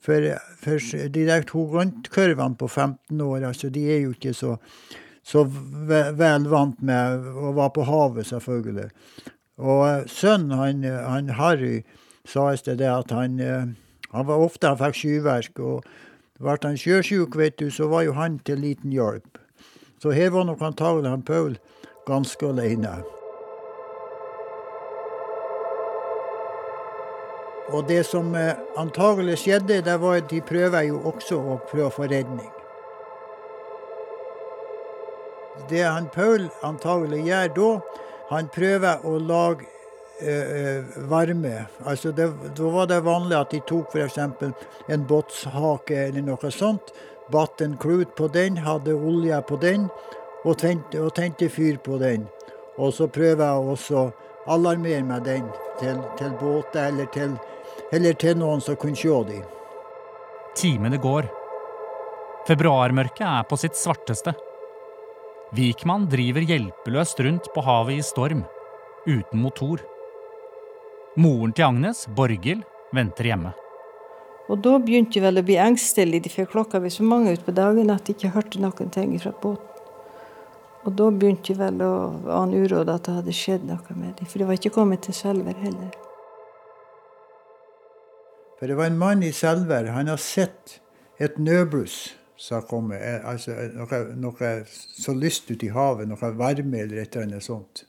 For, 0.04 0.26
for 0.60 0.80
de 1.14 1.26
der 1.26 1.46
to 1.48 1.64
grøntkurvene 1.72 2.58
på 2.60 2.68
15 2.68 3.20
år, 3.20 3.46
altså, 3.48 3.70
de 3.72 3.84
er 3.92 4.02
jo 4.04 4.12
ikke 4.12 4.34
så, 4.36 4.56
så 5.24 5.44
vel 5.48 6.48
vant 6.50 6.82
med 6.84 7.24
å 7.34 7.54
være 7.56 7.74
på 7.78 7.86
havet, 7.88 8.28
selvfølgelig. 8.28 8.90
Og 9.64 10.10
sønnen, 10.10 10.58
han, 10.58 10.84
han 10.84 11.30
Harry, 11.38 11.84
sades 12.28 12.66
det 12.66 12.78
det 12.82 12.90
at 12.90 13.12
han, 13.14 13.38
han 14.12 14.26
var 14.26 14.44
ofte 14.44 14.68
han 14.68 14.80
fikk 14.80 15.00
skyverk. 15.00 15.60
Og 15.60 15.88
ble 16.40 16.58
han 16.62 16.80
sjøsjuk, 16.80 17.38
vet 17.38 17.58
du, 17.62 17.70
så 17.70 17.88
var 17.88 18.04
jo 18.08 18.16
han 18.18 18.40
til 18.44 18.60
liten 18.60 18.92
hjelp. 18.92 19.38
Så 20.02 20.12
her 20.12 20.34
var 20.34 20.44
nok 20.44 20.62
antagelig 20.62 21.10
han 21.10 21.22
Paul 21.24 21.56
ganske 22.06 22.48
alene. 22.50 22.98
Og 27.72 27.88
det 27.88 28.02
som 28.06 28.34
eh, 28.36 28.56
antagelig 28.76 29.38
skjedde, 29.40 29.80
det 29.86 30.00
var 30.00 30.18
at 30.20 30.28
de 30.30 30.40
prøver 30.44 30.88
jo 30.90 31.00
også 31.08 31.38
å 31.38 31.60
prøve 31.70 31.88
å 31.88 31.94
få 31.94 32.08
redning. 32.10 32.50
Det 35.70 35.84
han 35.86 36.10
Paul 36.12 36.48
antagelig 36.66 37.22
gjør 37.24 37.54
da, 37.56 37.70
han 38.28 38.50
prøver 38.52 39.06
å 39.06 39.14
lage 39.22 39.68
øh, 40.20 40.84
varme. 41.08 41.54
Altså 41.86 42.12
det, 42.12 42.28
da 42.58 42.72
var 42.74 42.90
det 42.90 43.00
vanlig 43.06 43.38
at 43.38 43.54
de 43.54 43.62
tok 43.68 43.94
f.eks. 43.94 44.18
en 44.88 45.06
båtshake 45.08 46.08
eller 46.08 46.26
noe 46.26 46.50
sånt, 46.52 46.92
batt 47.32 47.64
en 47.64 47.78
klut 47.80 48.12
på 48.18 48.28
den, 48.28 48.60
hadde 48.60 48.92
olje 48.92 49.40
på 49.48 49.56
den 49.62 49.88
og 50.44 50.58
tente, 50.60 51.00
og 51.00 51.14
tente 51.16 51.48
fyr 51.48 51.80
på 51.84 51.96
den. 52.02 52.28
Og 52.76 52.92
så 52.92 53.08
prøver 53.08 53.46
jeg 53.46 53.74
også 53.74 54.00
å 54.02 54.12
alarmere 54.52 55.02
med 55.06 55.24
den 55.24 55.48
til, 55.80 56.02
til 56.18 56.34
båter 56.40 56.90
eller 56.90 57.08
til 57.14 57.38
eller 57.92 58.16
til 58.18 58.38
noen 58.40 58.62
som 58.64 58.76
kunne 58.80 58.96
se 58.98 59.12
dem. 59.28 59.44
Timene 60.56 61.00
går. 61.02 61.28
Februarmørket 62.48 63.24
er 63.26 63.46
på 63.48 63.58
sitt 63.58 63.76
svarteste. 63.78 64.34
Vikman 65.54 66.06
driver 66.10 66.44
hjelpeløst 66.44 67.20
rundt 67.24 67.50
på 67.54 67.64
havet 67.64 68.00
i 68.00 68.06
storm, 68.06 68.44
uten 69.06 69.42
motor. 69.42 69.82
Moren 71.16 71.52
til 71.54 71.68
Agnes, 71.68 72.06
Borghild, 72.10 72.64
venter 72.94 73.30
hjemme. 73.30 73.52
Og 74.50 74.60
da 74.60 74.76
begynte 74.82 75.16
jeg 75.16 75.24
vel 75.24 75.40
å 75.40 75.44
bli 75.46 75.56
engstelig, 75.62 76.20
for 76.34 76.50
klokka 76.50 76.80
var 76.82 76.92
så 76.92 77.06
mange 77.06 77.32
ute 77.32 77.46
på 77.46 77.54
dagen 77.56 77.92
at 77.94 78.08
jeg 78.08 78.18
ikke 78.18 78.34
hørte 78.34 78.60
noen 78.60 78.90
ting 78.92 79.14
fra 79.22 79.32
båten. 79.40 79.70
Og 80.84 80.92
da 80.98 81.08
begynte 81.08 81.54
jeg 81.54 81.60
vel 81.62 81.80
å 81.80 81.94
ane 82.42 82.60
uråd 82.66 82.90
at 82.92 83.06
det 83.06 83.14
hadde 83.20 83.36
skjedd 83.36 83.64
noe 83.64 83.96
med 83.96 84.18
dem, 84.18 84.28
for 84.28 84.42
de 84.42 84.48
var 84.50 84.58
ikke 84.58 84.74
kommet 84.74 85.06
til 85.06 85.16
Selver 85.16 85.56
heller. 85.62 86.03
For 88.58 88.70
det 88.70 88.76
var 88.78 88.90
en 88.90 88.98
mann 89.00 89.22
i 89.26 89.32
Selvær. 89.34 89.90
Han 89.94 90.10
har 90.12 90.20
sett 90.22 90.78
et 91.22 91.38
nøbluss 91.38 92.14
som 92.40 92.62
kom, 92.68 92.90
altså 92.94 93.54
noe, 93.74 94.00
noe 94.18 94.52
så 94.68 95.14
lyst 95.16 95.50
ut 95.50 95.62
i 95.62 95.70
havet, 95.72 96.08
noe 96.10 96.32
varme 96.38 96.82
eller 96.82 97.02
et 97.02 97.14
eller 97.14 97.28
annet 97.28 97.46
sånt. 97.46 97.84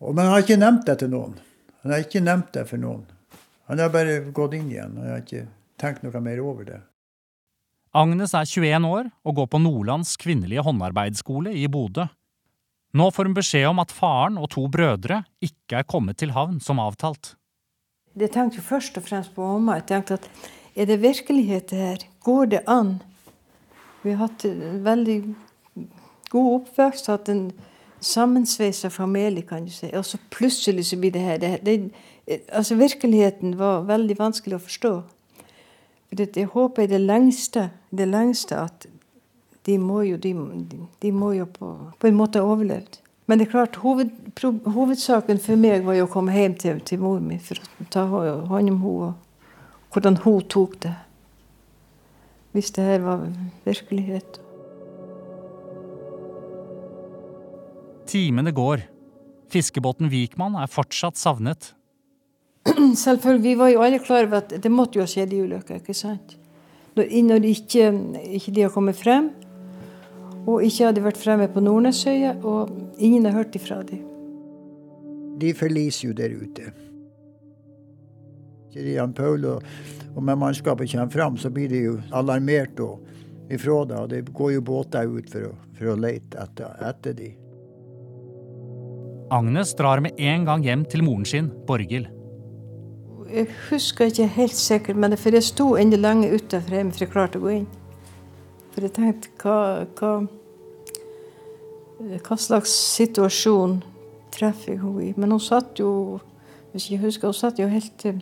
Og, 0.00 0.14
men 0.14 0.24
han 0.24 0.34
har 0.36 0.44
ikke 0.44 0.60
nevnt 0.60 0.86
det 0.88 0.98
til 1.02 1.12
noen. 1.12 1.36
Han 1.84 1.92
har 1.92 2.04
ikke 2.04 2.24
nevnt 2.24 2.52
det 2.56 2.64
for 2.70 2.80
noen. 2.80 3.04
Han 3.68 3.80
har 3.80 3.92
bare 3.92 4.18
gått 4.36 4.56
inn 4.56 4.70
igjen. 4.72 4.96
Han 5.00 5.12
har 5.12 5.22
ikke 5.22 5.46
tenkt 5.80 6.04
noe 6.04 6.20
mer 6.24 6.42
over 6.44 6.68
det. 6.68 6.80
Agnes 7.94 8.34
er 8.34 8.48
21 8.48 8.88
år 8.88 9.08
og 9.22 9.36
går 9.38 9.48
på 9.52 9.60
Nordlands 9.62 10.16
kvinnelige 10.18 10.64
håndarbeidsskole 10.66 11.52
i 11.54 11.68
Bodø. 11.70 12.08
Nå 12.94 13.08
får 13.14 13.28
hun 13.28 13.36
beskjed 13.36 13.68
om 13.70 13.82
at 13.82 13.94
faren 13.94 14.38
og 14.38 14.50
to 14.54 14.66
brødre 14.70 15.22
ikke 15.42 15.80
er 15.80 15.88
kommet 15.88 16.18
til 16.18 16.34
havn 16.34 16.60
som 16.62 16.82
avtalt. 16.82 17.34
Jeg 18.14 18.30
tenkte 18.30 18.60
jo 18.60 18.62
først 18.62 18.98
og 18.98 19.02
fremst 19.02 19.34
på 19.34 19.42
mamma. 19.42 19.80
Jeg 19.80 19.86
tenkte 19.90 20.14
at 20.14 20.30
er 20.76 20.86
det 20.86 21.02
virkelighet 21.02 21.70
det 21.70 21.78
her? 21.78 22.06
Går 22.22 22.44
det 22.44 22.60
an? 22.66 23.02
Vi 24.02 24.10
har 24.10 24.26
hatt 24.26 24.44
en 24.44 24.84
veldig 24.84 25.16
god 26.30 26.50
oppvekst, 26.54 27.06
hatt 27.06 27.28
en 27.28 27.52
sammensveisa 28.00 28.88
familie, 28.88 29.42
kan 29.42 29.64
du 29.64 29.72
si. 29.72 29.90
Og 29.94 30.04
så 30.04 30.18
plutselig 30.30 30.86
så 30.86 30.96
blir 30.96 31.10
det 31.10 31.20
her. 31.20 31.38
Det, 31.38 31.60
det, 31.66 31.90
altså 32.48 32.74
Virkeligheten 32.74 33.58
var 33.58 33.86
veldig 33.88 34.18
vanskelig 34.18 34.58
å 34.58 34.64
forstå. 34.66 34.94
For 36.08 36.26
jeg 36.36 36.50
håper 36.52 36.82
i 36.82 36.90
det 36.90 37.00
lengste, 37.00 37.70
det 37.90 38.08
lengste 38.08 38.60
at 38.60 38.86
de 39.66 39.78
må 39.78 40.02
jo, 40.02 40.16
de, 40.16 40.34
de 41.02 41.12
må 41.12 41.32
jo 41.32 41.46
på, 41.50 41.70
på 41.98 42.06
en 42.06 42.18
måte 42.18 42.38
ha 42.38 42.46
overlevd. 42.46 43.00
Men 43.26 43.40
det 43.40 43.46
er 43.46 43.52
klart, 43.54 43.78
hoved, 43.80 44.10
hovedsaken 44.68 45.38
for 45.40 45.56
meg 45.60 45.86
var 45.86 45.96
jo 45.96 46.04
å 46.04 46.12
komme 46.12 46.34
hjem 46.34 46.56
til, 46.60 46.80
til 46.84 47.00
mor 47.00 47.22
mi 47.24 47.38
for 47.40 47.56
å 47.56 47.86
ta 47.92 48.04
hånd 48.10 48.44
om 48.44 48.50
henne 48.52 48.76
og 48.84 49.94
hvordan 49.94 50.18
hun 50.24 50.42
tok 50.50 50.76
det. 50.84 50.92
Hvis 52.54 52.72
det 52.76 52.84
her 52.84 53.00
var 53.02 53.22
virkelighet. 53.64 54.40
Timene 58.10 58.52
går. 58.54 58.84
Fiskebåten 59.50 60.10
Vikman 60.12 60.58
er 60.60 60.70
fortsatt 60.70 61.18
savnet. 61.18 61.72
Selvfølgelig, 63.04 63.42
Vi 63.42 63.54
var 63.58 63.72
jo 63.72 63.82
alle 63.86 63.98
klar 64.02 64.28
over 64.28 64.42
at 64.42 64.52
det 64.62 64.72
måtte 64.72 64.98
jo 64.98 65.06
ha 65.06 65.10
skjedd 65.10 65.32
en 65.32 65.48
ulykke. 65.48 65.80
ikke 65.80 65.96
sant? 65.96 66.36
Når, 66.94 67.10
når 67.26 67.48
ikke, 67.50 67.88
ikke 68.38 68.54
de 68.54 68.66
har 68.66 68.74
kommet 68.74 68.98
frem, 68.98 69.32
og 70.46 70.64
ikke 70.64 70.88
hadde 70.88 71.04
vært 71.04 71.20
fremme 71.20 71.48
på 71.48 71.62
Nordnesøya, 71.64 72.36
og 72.44 72.72
ingen 72.98 73.24
har 73.28 73.38
hørt 73.38 73.56
ifra 73.56 73.82
dem. 73.86 74.02
De 75.40 75.54
forliser 75.56 76.08
jo 76.08 76.16
der 76.16 76.34
ute. 76.36 76.70
Jan 78.74 79.14
Paul 79.14 79.44
og, 79.46 79.62
og 80.14 80.22
med 80.22 80.38
mannskapet 80.38 80.90
kommer 80.90 81.10
fram, 81.10 81.36
så 81.38 81.50
blir 81.50 81.70
de 81.70 81.84
jo 81.84 81.94
alarmert 82.12 82.80
og 82.82 83.04
ifra 83.50 83.84
det. 83.84 84.00
Og 84.00 84.10
det 84.10 84.24
går 84.34 84.56
jo 84.56 84.64
båter 84.66 85.10
ut 85.10 85.30
for 85.30 85.50
å, 85.50 85.54
for 85.78 85.94
å 85.94 85.96
lete 85.98 86.42
etter, 86.42 86.74
etter 86.90 87.16
de. 87.18 87.30
Agnes 89.34 89.72
drar 89.78 90.02
med 90.04 90.18
en 90.20 90.44
gang 90.46 90.66
hjem 90.66 90.84
til 90.90 91.04
moren 91.06 91.26
sin, 91.26 91.48
Borghild. 91.66 92.10
Jeg 93.34 93.48
husker 93.70 94.10
ikke 94.10 94.26
helt 94.36 94.58
sikkert, 94.58 94.98
men 95.00 95.16
for 95.18 95.34
jeg 95.34 95.46
sto 95.46 95.72
ennå 95.80 95.98
lenge 95.98 96.28
utenfor 96.34 96.76
hjemme 96.76 96.94
for 96.94 97.06
jeg 97.06 97.14
klarte 97.14 97.40
å 97.40 97.46
gå 97.46 97.54
inn. 97.56 97.70
For 98.74 98.82
jeg 98.82 98.92
tenkte 98.96 99.30
hva, 99.38 99.86
hva, 99.94 100.26
hva 102.26 102.38
slags 102.42 102.72
situasjon 102.96 103.78
treffer 104.34 104.80
henne 104.82 105.04
i? 105.06 105.12
Men 105.14 105.30
hun 105.30 105.42
satt 105.42 105.78
jo 105.78 106.18
hvis 106.74 106.88
jeg 106.90 106.98
husker, 107.04 107.30
hun 107.30 107.38
satt 107.38 107.60
jo 107.62 107.68
helt 107.70 108.02
eh, 108.08 108.18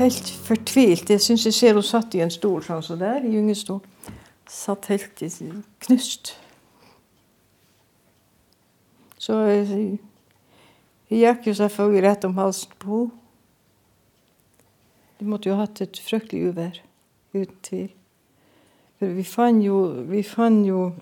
helt 0.00 0.30
fortvilt. 0.42 1.10
Jeg 1.10 1.22
syns 1.22 1.46
jeg 1.46 1.54
ser 1.54 1.78
hun 1.78 1.86
satt 1.86 2.14
i 2.18 2.22
en 2.24 2.34
stol 2.34 2.64
sånn 2.66 2.82
som 2.82 2.98
der, 2.98 3.22
i 3.22 3.36
gyngestol. 3.36 3.78
Satt 4.50 4.90
helt 4.90 5.22
knust. 5.86 6.34
Så 9.22 9.38
jeg, 9.46 10.00
jeg 11.12 11.22
gikk 11.22 11.52
jo 11.52 11.58
selvfølgelig 11.62 12.08
rett 12.08 12.24
om 12.26 12.38
halsen 12.42 12.78
på 12.82 13.04
henne. 13.04 13.18
De 15.22 15.28
måtte 15.30 15.46
jo 15.46 15.54
ha 15.54 15.62
hatt 15.62 15.78
et 15.84 15.98
fryktelig 16.02 16.48
uvær. 16.50 16.80
Uten 17.34 17.56
tvil. 17.62 17.90
For 18.98 19.06
vi 19.16 19.24
fant 19.24 19.64
jo, 19.64 19.78
vi 20.08 20.22
fant 20.22 20.66
jo 20.66 20.92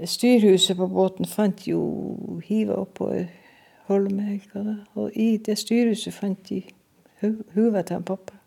Styrhuset 0.00 0.76
på 0.76 0.86
båten 0.88 1.28
fant 1.28 1.66
jo 1.68 1.80
hiva 2.46 2.78
oppå 2.80 3.10
Holme. 3.90 4.40
Og 4.94 5.10
i 5.12 5.36
det 5.36 5.58
styrhuset 5.58 6.14
fant 6.14 6.48
de 6.48 6.62
huva 7.54 7.82
til 7.82 7.98
han 7.98 8.06
pappa. 8.06 8.38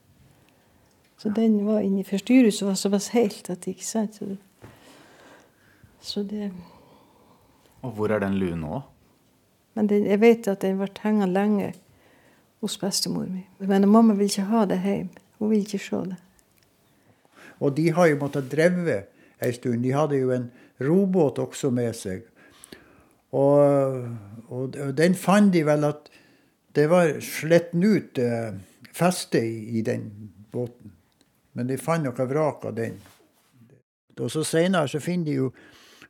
Så 1.17 1.29
den 1.29 1.65
var 1.65 1.79
inni 1.79 2.03
For 2.03 2.17
styrhuset 2.17 2.67
var 2.67 2.73
såpass 2.73 3.07
helt 3.07 3.50
at 3.50 3.67
ikke 3.67 3.85
sant? 3.85 4.15
Så 4.15 4.25
det, 4.25 4.38
så 6.01 6.23
det 6.23 6.51
Og 7.81 7.91
hvor 7.91 8.07
er 8.12 8.19
den 8.19 8.33
luen 8.33 8.59
nå? 8.59 8.81
Men 9.73 9.89
den, 9.89 10.05
jeg 10.05 10.21
vet 10.21 10.47
at 10.47 10.62
den 10.62 10.77
ble 10.77 10.88
hengende 11.03 11.33
lenge 11.33 11.73
hos 12.62 12.77
bestemor 12.77 13.25
mi. 13.25 13.45
Men 13.59 13.89
mamma 13.89 14.13
vil 14.13 14.25
ikke 14.25 14.50
ha 14.50 14.65
det 14.65 14.81
hjem. 14.81 15.09
Hun 15.39 15.50
vil 15.50 15.59
ikke 15.59 15.79
se 15.79 15.95
det. 15.95 16.15
Og 17.60 17.75
de 17.77 17.89
har 17.93 18.10
jo 18.10 18.19
måttet 18.22 18.51
dreve 18.51 19.03
ei 19.43 19.53
stund. 19.53 19.83
De 19.83 19.93
hadde 19.93 20.19
jo 20.19 20.31
en 20.36 20.50
robåt 20.83 21.39
også 21.43 21.72
med 21.74 21.93
seg. 21.98 22.24
Og, 23.33 24.07
og, 24.53 24.77
den 24.98 25.15
fant 25.17 25.53
de 25.53 25.63
vel 25.65 25.88
at 25.88 26.10
det 26.74 26.88
var 26.89 27.15
sletten 27.22 27.86
ut 27.86 28.19
eh, 28.22 28.53
festet 28.93 29.45
i, 29.45 29.79
i, 29.79 29.81
den 29.86 30.10
båten. 30.53 30.93
Men 31.53 31.69
de 31.69 31.77
fant 31.81 32.05
noe 32.05 32.27
vrak 32.29 32.65
av 32.69 32.75
den. 32.77 32.98
Og 34.19 34.29
så 34.29 34.43
Senere 34.45 34.89
så 34.89 35.01
finner 35.01 35.29
de 35.29 35.38
jo 35.38 35.51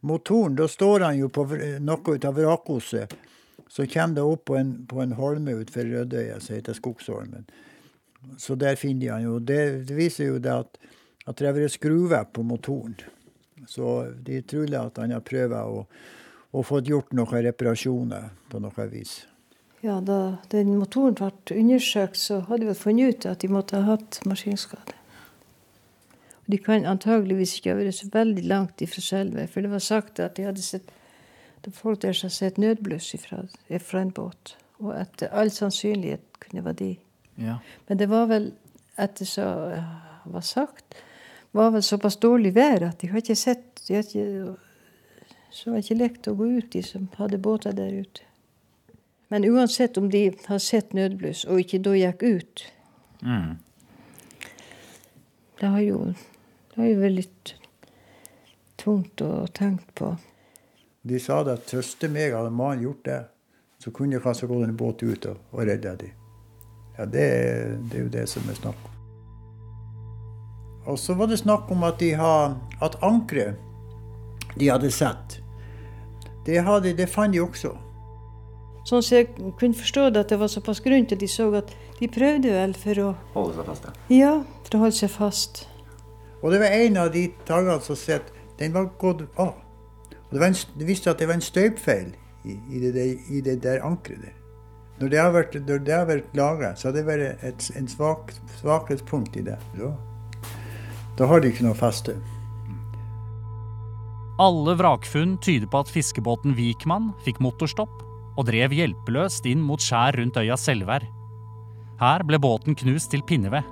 motoren. 0.07 0.55
Da 0.59 0.67
står 0.67 1.07
han 1.07 1.19
jo 1.19 1.29
på 1.31 1.45
noe 1.83 2.15
ut 2.15 2.27
av 2.27 2.39
vrakoset. 2.39 3.15
Så 3.73 3.87
kommer 3.89 4.19
det 4.19 4.23
opp 4.27 4.45
på 4.45 4.57
en, 4.59 4.73
på 4.87 5.01
en 5.01 5.15
holme 5.17 5.55
utenfor 5.57 5.87
Rødøya 5.89 6.39
som 6.43 6.55
heter 6.55 6.75
Skogsholmen. 6.77 7.47
Så 8.37 8.55
der 8.59 8.75
finner 8.79 9.01
de 9.01 9.11
han 9.11 9.23
jo. 9.23 9.39
Det 9.39 9.61
viser 9.91 10.29
jo 10.33 10.41
det 10.43 10.53
at, 10.53 10.77
at 11.25 11.37
det 11.39 11.47
har 11.47 11.55
vært 11.55 11.75
skruver 11.77 12.25
på 12.31 12.43
motoren. 12.47 12.95
Så 13.67 14.09
de 14.25 14.39
er 14.39 14.47
trolig 14.47 14.75
at 14.79 14.99
han 14.99 15.13
har 15.15 15.23
prøvd 15.23 15.55
å, 15.59 15.85
å 16.51 16.63
få 16.67 16.81
gjort 16.83 17.13
noen 17.15 17.45
reparasjoner 17.47 18.31
på 18.51 18.59
noe 18.63 18.87
vis. 18.91 19.21
Ja, 19.83 19.99
Da 19.99 20.39
den 20.51 20.75
motoren 20.79 21.15
ble 21.19 21.31
undersøkt, 21.59 22.19
så 22.19 22.41
hadde 22.47 22.67
vi 22.69 22.75
funnet 22.79 23.15
ut 23.15 23.25
at 23.31 23.43
de 23.43 23.51
måtte 23.51 23.79
ha 23.79 23.95
hatt 23.95 24.21
maskinskade. 24.27 24.95
Og 26.43 26.51
de 26.51 26.59
kan 26.59 26.87
antageligvis 26.87 27.57
ikke 27.57 27.71
ha 27.71 27.79
vært 27.79 27.97
så 27.99 28.09
veldig 28.11 28.43
langt 28.47 28.83
ifra 28.83 29.03
selve, 29.03 29.47
for 29.47 29.63
det 29.63 29.71
var 29.71 29.83
sagt 29.83 30.19
at 30.19 30.35
de 30.39 30.47
hadde 30.47 30.63
sett 30.63 30.91
det 31.63 31.71
var 31.71 31.79
folk 31.79 32.01
der 32.03 32.11
som 32.11 32.27
hadde 32.27 32.35
sett 32.35 32.57
nødbluss 32.59 33.13
fra, 33.23 33.37
fra 33.79 34.01
en 34.03 34.11
båt. 34.11 34.57
Og 34.83 34.89
etter 34.97 35.31
all 35.31 35.51
sannsynlighet 35.51 36.25
kunne 36.43 36.59
det 36.59 36.65
være 36.65 36.79
de. 36.81 36.89
Ja. 37.39 37.55
Men 37.87 37.99
det 38.01 38.09
var 38.11 38.27
vel, 38.27 38.49
etter 38.99 39.29
så 39.29 39.45
var 40.25 40.43
sagt, 40.43 40.97
var 41.53 41.71
vel 41.73 41.83
såpass 41.85 42.19
dårlig 42.21 42.53
vær 42.55 42.87
at 42.89 43.01
de 43.01 43.09
har 43.11 43.21
ikke 43.21 43.37
sett 43.37 43.83
de 43.87 43.97
har 43.97 44.05
ikke, 44.05 44.55
Så 45.53 45.71
var 45.71 45.83
ikke 45.83 45.97
lekt 45.99 46.27
å 46.27 46.33
gå 46.33 46.47
ut, 46.49 46.71
de 46.73 46.81
som 46.81 47.09
hadde 47.17 47.37
båter 47.37 47.75
der 47.77 47.91
ute. 47.93 48.23
Men 49.29 49.45
uansett 49.45 49.97
om 49.97 50.09
de 50.09 50.31
har 50.47 50.57
sett 50.57 50.93
nødbluss 50.97 51.43
og 51.45 51.59
ikke 51.61 51.81
da 51.85 51.93
gikk 51.97 52.23
ut 52.23 52.69
Mm. 53.23 53.55
Det 55.59 55.65
har 55.65 55.79
jo, 55.79 55.99
det 56.73 56.81
har 56.81 56.87
jo 56.89 56.99
vært 56.99 57.15
litt 57.15 57.53
tungt 58.75 59.21
å 59.23 59.45
tenke 59.55 59.95
på. 59.95 60.09
De 61.07 61.19
sa 61.19 61.37
det 61.47 61.55
at 61.55 61.69
trøste 61.69 62.09
meg, 62.11 62.35
hadde 62.35 62.51
mannen 62.51 62.83
gjort 62.83 63.05
det, 63.07 63.19
så 63.79 63.93
kunne 63.95 64.19
kanskje 64.23 64.49
gått 64.51 64.67
en 64.67 64.75
båt 64.79 65.03
ut 65.03 65.29
og, 65.31 65.39
og 65.51 65.63
redda 65.67 65.95
dem. 65.99 66.11
Ja, 66.97 67.05
det, 67.05 67.29
det 67.89 67.99
er 67.99 68.03
jo 68.03 68.11
det 68.11 68.27
som 68.31 68.49
er 68.51 68.59
snakk 68.59 68.83
om. 68.89 68.92
Og 70.85 70.99
så 70.99 71.15
var 71.15 71.29
det 71.31 71.39
snakk 71.39 71.71
om 71.71 71.83
at 71.87 71.99
de 71.99 72.11
har, 72.19 72.57
at 72.83 72.97
ankeret 73.01 73.55
de 74.59 74.69
hadde 74.69 74.91
sett, 74.91 75.39
det, 76.45 76.59
hadde, 76.65 76.91
det 76.97 77.07
fant 77.09 77.33
de 77.33 77.41
også. 77.41 77.71
Sånn 78.83 79.03
som 79.05 79.15
jeg 79.15 79.29
kunne 79.59 79.77
forstå 79.79 80.09
det, 80.11 80.25
at 80.25 80.33
det 80.33 80.39
var 80.41 80.51
såpass 80.51 80.81
grunt 80.83 81.13
at 81.15 81.21
de 81.21 81.29
så 81.31 81.47
at 81.55 81.71
de 82.01 82.09
prøvde 82.11 82.51
vel 82.51 82.73
for 82.75 82.99
å 82.99 83.11
Holde 83.33 83.55
seg 83.55 83.69
fast, 83.69 83.87
ja. 83.87 83.93
Ja, 84.11 84.33
for 84.65 84.75
å 84.75 84.81
holde 84.83 84.97
seg 84.97 85.13
fast. 85.13 85.63
Og 86.43 86.51
det 86.51 86.59
var 86.59 86.75
en 86.75 86.99
av 86.99 87.13
de 87.13 87.29
taggene 87.47 87.79
som 87.85 87.95
sett, 87.95 88.33
den 88.59 88.75
var 88.75 88.91
gått 88.99 89.23
av. 89.39 89.55
Og 90.11 90.35
det, 90.35 90.41
var 90.41 90.49
en, 90.51 90.59
det 90.75 90.87
viste 90.89 91.13
at 91.13 91.23
det 91.23 91.29
var 91.31 91.39
en 91.39 91.45
støypfeil 91.45 92.11
i, 92.43 92.57
i, 92.75 92.81
det, 92.91 93.05
i 93.31 93.43
det 93.45 93.61
der 93.63 93.85
ankeret 93.87 94.25
der. 94.27 94.39
Når 94.99 95.09
det 95.09 95.19
har 95.19 95.31
vært, 95.33 95.55
når 95.67 95.85
det 95.87 95.93
har 95.95 96.09
vært 96.11 96.35
laget, 96.37 96.79
så 96.79 96.89
har 96.89 96.97
det 96.97 97.05
vært 97.07 97.45
et 97.47 97.69
en 97.79 97.87
svak, 97.89 98.35
svakhetspunkt 98.59 99.39
i 99.39 99.45
det. 99.47 99.55
Da, 99.79 99.93
da 101.17 101.27
har 101.29 101.43
de 101.43 101.51
ikke 101.53 101.65
noe 101.65 101.77
feste. 101.77 102.15
Alle 104.41 104.73
vrakfunn 104.79 105.35
tyder 105.45 105.69
på 105.69 105.83
at 105.83 105.91
fiskebåten 105.93 106.55
Vikman 106.57 107.11
fikk 107.25 107.37
motorstopp 107.43 108.01
og 108.33 108.47
drev 108.47 108.73
hjelpeløst 108.73 109.45
inn 109.45 109.61
mot 109.61 109.81
skjær 109.81 110.17
rundt 110.17 110.39
øya 110.41 110.57
Selvær. 110.57 111.05
Her 112.01 112.25
ble 112.25 112.39
båten 112.41 112.73
knust 112.75 113.13
til 113.13 113.21
pinneved. 113.29 113.69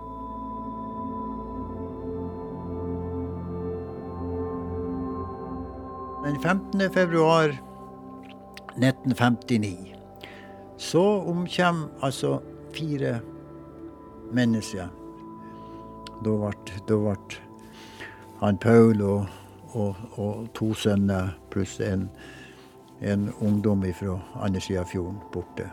Den 6.21 6.37
15. 6.37 6.85
februar 6.93 7.57
1959 8.77 9.97
så 10.77 11.01
omkommer 11.25 11.89
altså 12.05 12.37
fire 12.73 13.19
mennesker. 14.33 15.00
Da 16.21 16.35
ble, 16.37 17.15
han 18.41 18.57
Paul 18.57 19.01
og, 19.01 19.27
og, 19.73 20.01
og 20.17 20.47
to 20.57 20.71
sønner 20.77 21.35
pluss 21.53 21.79
en, 21.81 22.07
en 23.01 23.29
ungdom 23.41 23.85
fra 23.97 24.17
andre 24.41 24.61
sida 24.61 24.83
av 24.83 24.89
fjorden 24.91 25.19
borte. 25.33 25.69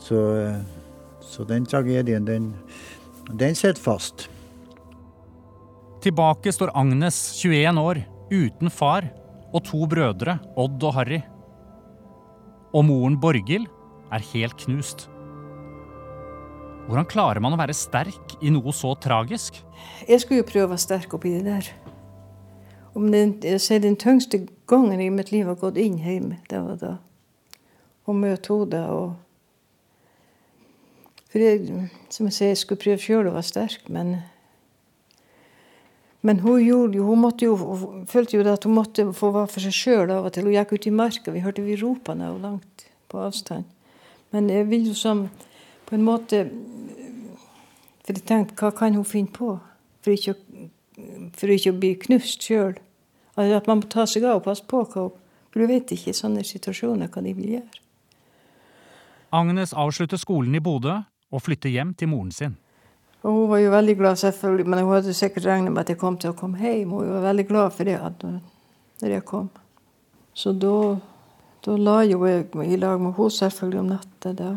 Så, 0.00 0.18
så 1.20 1.44
den 1.44 1.66
tragedien, 1.66 2.26
den, 2.26 2.52
den 3.30 3.54
sitter 3.54 3.82
fast. 3.82 4.28
Tilbake 6.00 6.52
står 6.52 6.72
Agnes, 6.74 7.18
21 7.42 7.80
år, 7.82 8.02
uten 8.30 8.70
far 8.72 9.10
og 9.50 9.64
to 9.66 9.84
brødre, 9.90 10.38
Odd 10.56 10.82
og 10.86 10.94
Harry. 10.96 11.20
Og 12.72 12.86
moren 12.86 13.18
Borghild 13.20 13.66
er 14.14 14.24
helt 14.32 14.56
knust. 14.62 15.08
Hvordan 16.90 17.06
klarer 17.06 17.38
man 17.38 17.54
å 17.54 17.58
være 17.60 17.74
sterk 17.78 18.32
i 18.42 18.50
noe 18.50 18.72
så 18.74 18.96
tragisk? 18.98 19.60
Jeg 20.08 20.24
skulle 20.24 20.40
jo 20.40 20.46
prøve 20.48 20.66
å 20.66 20.70
være 20.72 20.82
sterk 20.82 21.12
oppi 21.14 21.30
det 21.36 21.44
der. 21.46 21.66
Om 22.98 23.04
den, 23.12 23.36
jeg 23.46 23.82
den 23.84 23.94
tyngste 23.94 24.40
gangen 24.66 24.98
i 24.98 25.06
mitt 25.14 25.28
liv 25.30 25.46
har 25.46 25.54
gått 25.60 25.76
inn 25.78 26.00
hjemme, 26.02 26.40
det 26.50 26.58
var 26.58 26.80
da. 26.80 26.96
Og 28.10 28.16
møte 28.18 28.50
henne 28.50 28.80
og 28.90 29.12
For 31.30 31.38
jeg, 31.38 31.86
som 32.10 32.26
jeg 32.26 32.34
sier, 32.34 32.50
jeg 32.50 32.58
skulle 32.58 32.82
prøve 32.82 33.04
sjøl 33.04 33.28
å 33.30 33.34
være 33.36 33.46
sterk, 33.46 33.84
men 33.86 34.16
Men 36.26 36.40
hun 36.42 36.58
gjorde 36.58 36.98
hun 36.98 37.30
jo, 37.38 37.54
hun 37.56 38.06
følte 38.06 38.36
jo 38.36 38.48
at 38.50 38.64
hun 38.64 38.74
måtte 38.74 39.06
få 39.14 39.30
være 39.30 39.46
for 39.46 39.62
seg 39.62 39.72
sjøl 39.72 40.10
av 40.10 40.26
og 40.26 40.32
til. 40.34 40.50
Hun 40.50 40.58
gikk 40.58 40.72
ut 40.72 40.86
i 40.86 40.90
marka, 40.90 41.30
vi 41.30 41.40
hørte 41.40 41.62
vi 41.62 41.78
ropene 41.78 42.32
og 42.34 42.42
langt 42.42 42.84
på 43.08 43.22
avstand. 43.22 43.64
Men 44.32 44.50
jeg 44.50 44.66
vil 44.68 44.90
jo 44.90 44.94
som 44.94 45.28
på 45.90 45.98
en 45.98 46.06
måte 46.06 46.44
For 48.06 48.16
jeg 48.16 48.24
tenkte, 48.26 48.56
hva 48.58 48.70
kan 48.74 48.94
hun 48.94 49.04
finne 49.06 49.30
på 49.34 49.56
for 50.00 50.14
ikke 50.14 50.32
å, 50.32 50.68
for 51.36 51.52
ikke 51.52 51.74
å 51.74 51.78
bli 51.82 51.90
knust 52.06 52.46
sjøl? 52.46 52.78
At 53.36 53.68
man 53.68 53.82
må 53.82 53.90
ta 53.90 54.06
seg 54.08 54.24
av 54.24 54.40
og 54.40 54.46
passe 54.46 54.64
på 54.66 54.80
hva 54.86 55.08
hun 55.08 55.18
For 55.50 55.60
du 55.60 55.66
vet 55.66 55.92
ikke 55.92 56.14
i 56.14 56.16
sånne 56.16 56.46
situasjoner 56.46 57.10
hva 57.10 57.22
de 57.26 57.34
vil 57.34 57.56
gjøre. 57.58 57.80
Agnes 59.34 59.74
avslutter 59.74 60.18
skolen 60.18 60.54
i 60.54 60.62
Bodø 60.62 60.96
og 61.30 61.42
flytter 61.42 61.70
hjem 61.70 61.92
til 61.94 62.10
moren 62.10 62.30
sin. 62.34 62.56
Og 63.22 63.34
hun 63.34 63.50
var 63.50 63.60
jo 63.60 63.70
veldig 63.70 63.96
glad, 63.98 64.16
selvfølgelig, 64.16 64.66
men 64.66 64.82
hun 64.82 64.94
hadde 64.94 65.14
sikkert 65.14 65.46
regnet 65.46 65.74
med 65.74 65.82
at 65.82 65.92
jeg 65.92 66.00
kom 66.00 66.16
til 66.18 66.32
å 66.32 66.38
komme 66.38 66.58
hjem. 66.58 66.94
Hun 66.94 67.10
var 67.12 67.26
veldig 67.28 67.46
glad 67.50 67.74
for 67.76 67.90
det 67.90 67.98
når 68.00 69.14
jeg 69.14 69.24
kom. 69.28 69.50
Så 70.34 70.54
da, 70.56 70.96
da 71.66 71.76
la 71.76 72.00
jo 72.08 72.24
jeg 72.26 72.46
i 72.64 72.78
lag 72.80 73.02
med 73.02 73.14
henne 73.18 73.36
selvfølgelig 73.36 73.80
om 73.82 73.90
natta. 73.92 74.50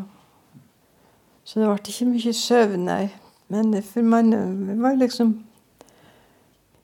Så 1.43 1.59
det 1.59 1.67
ble 1.67 1.91
ikke 1.91 2.07
mye 2.07 2.33
søvn, 2.37 2.85
nei. 2.87 3.07
Men 3.51 3.75
man 4.09 4.31
var 4.81 4.95
liksom 4.97 5.33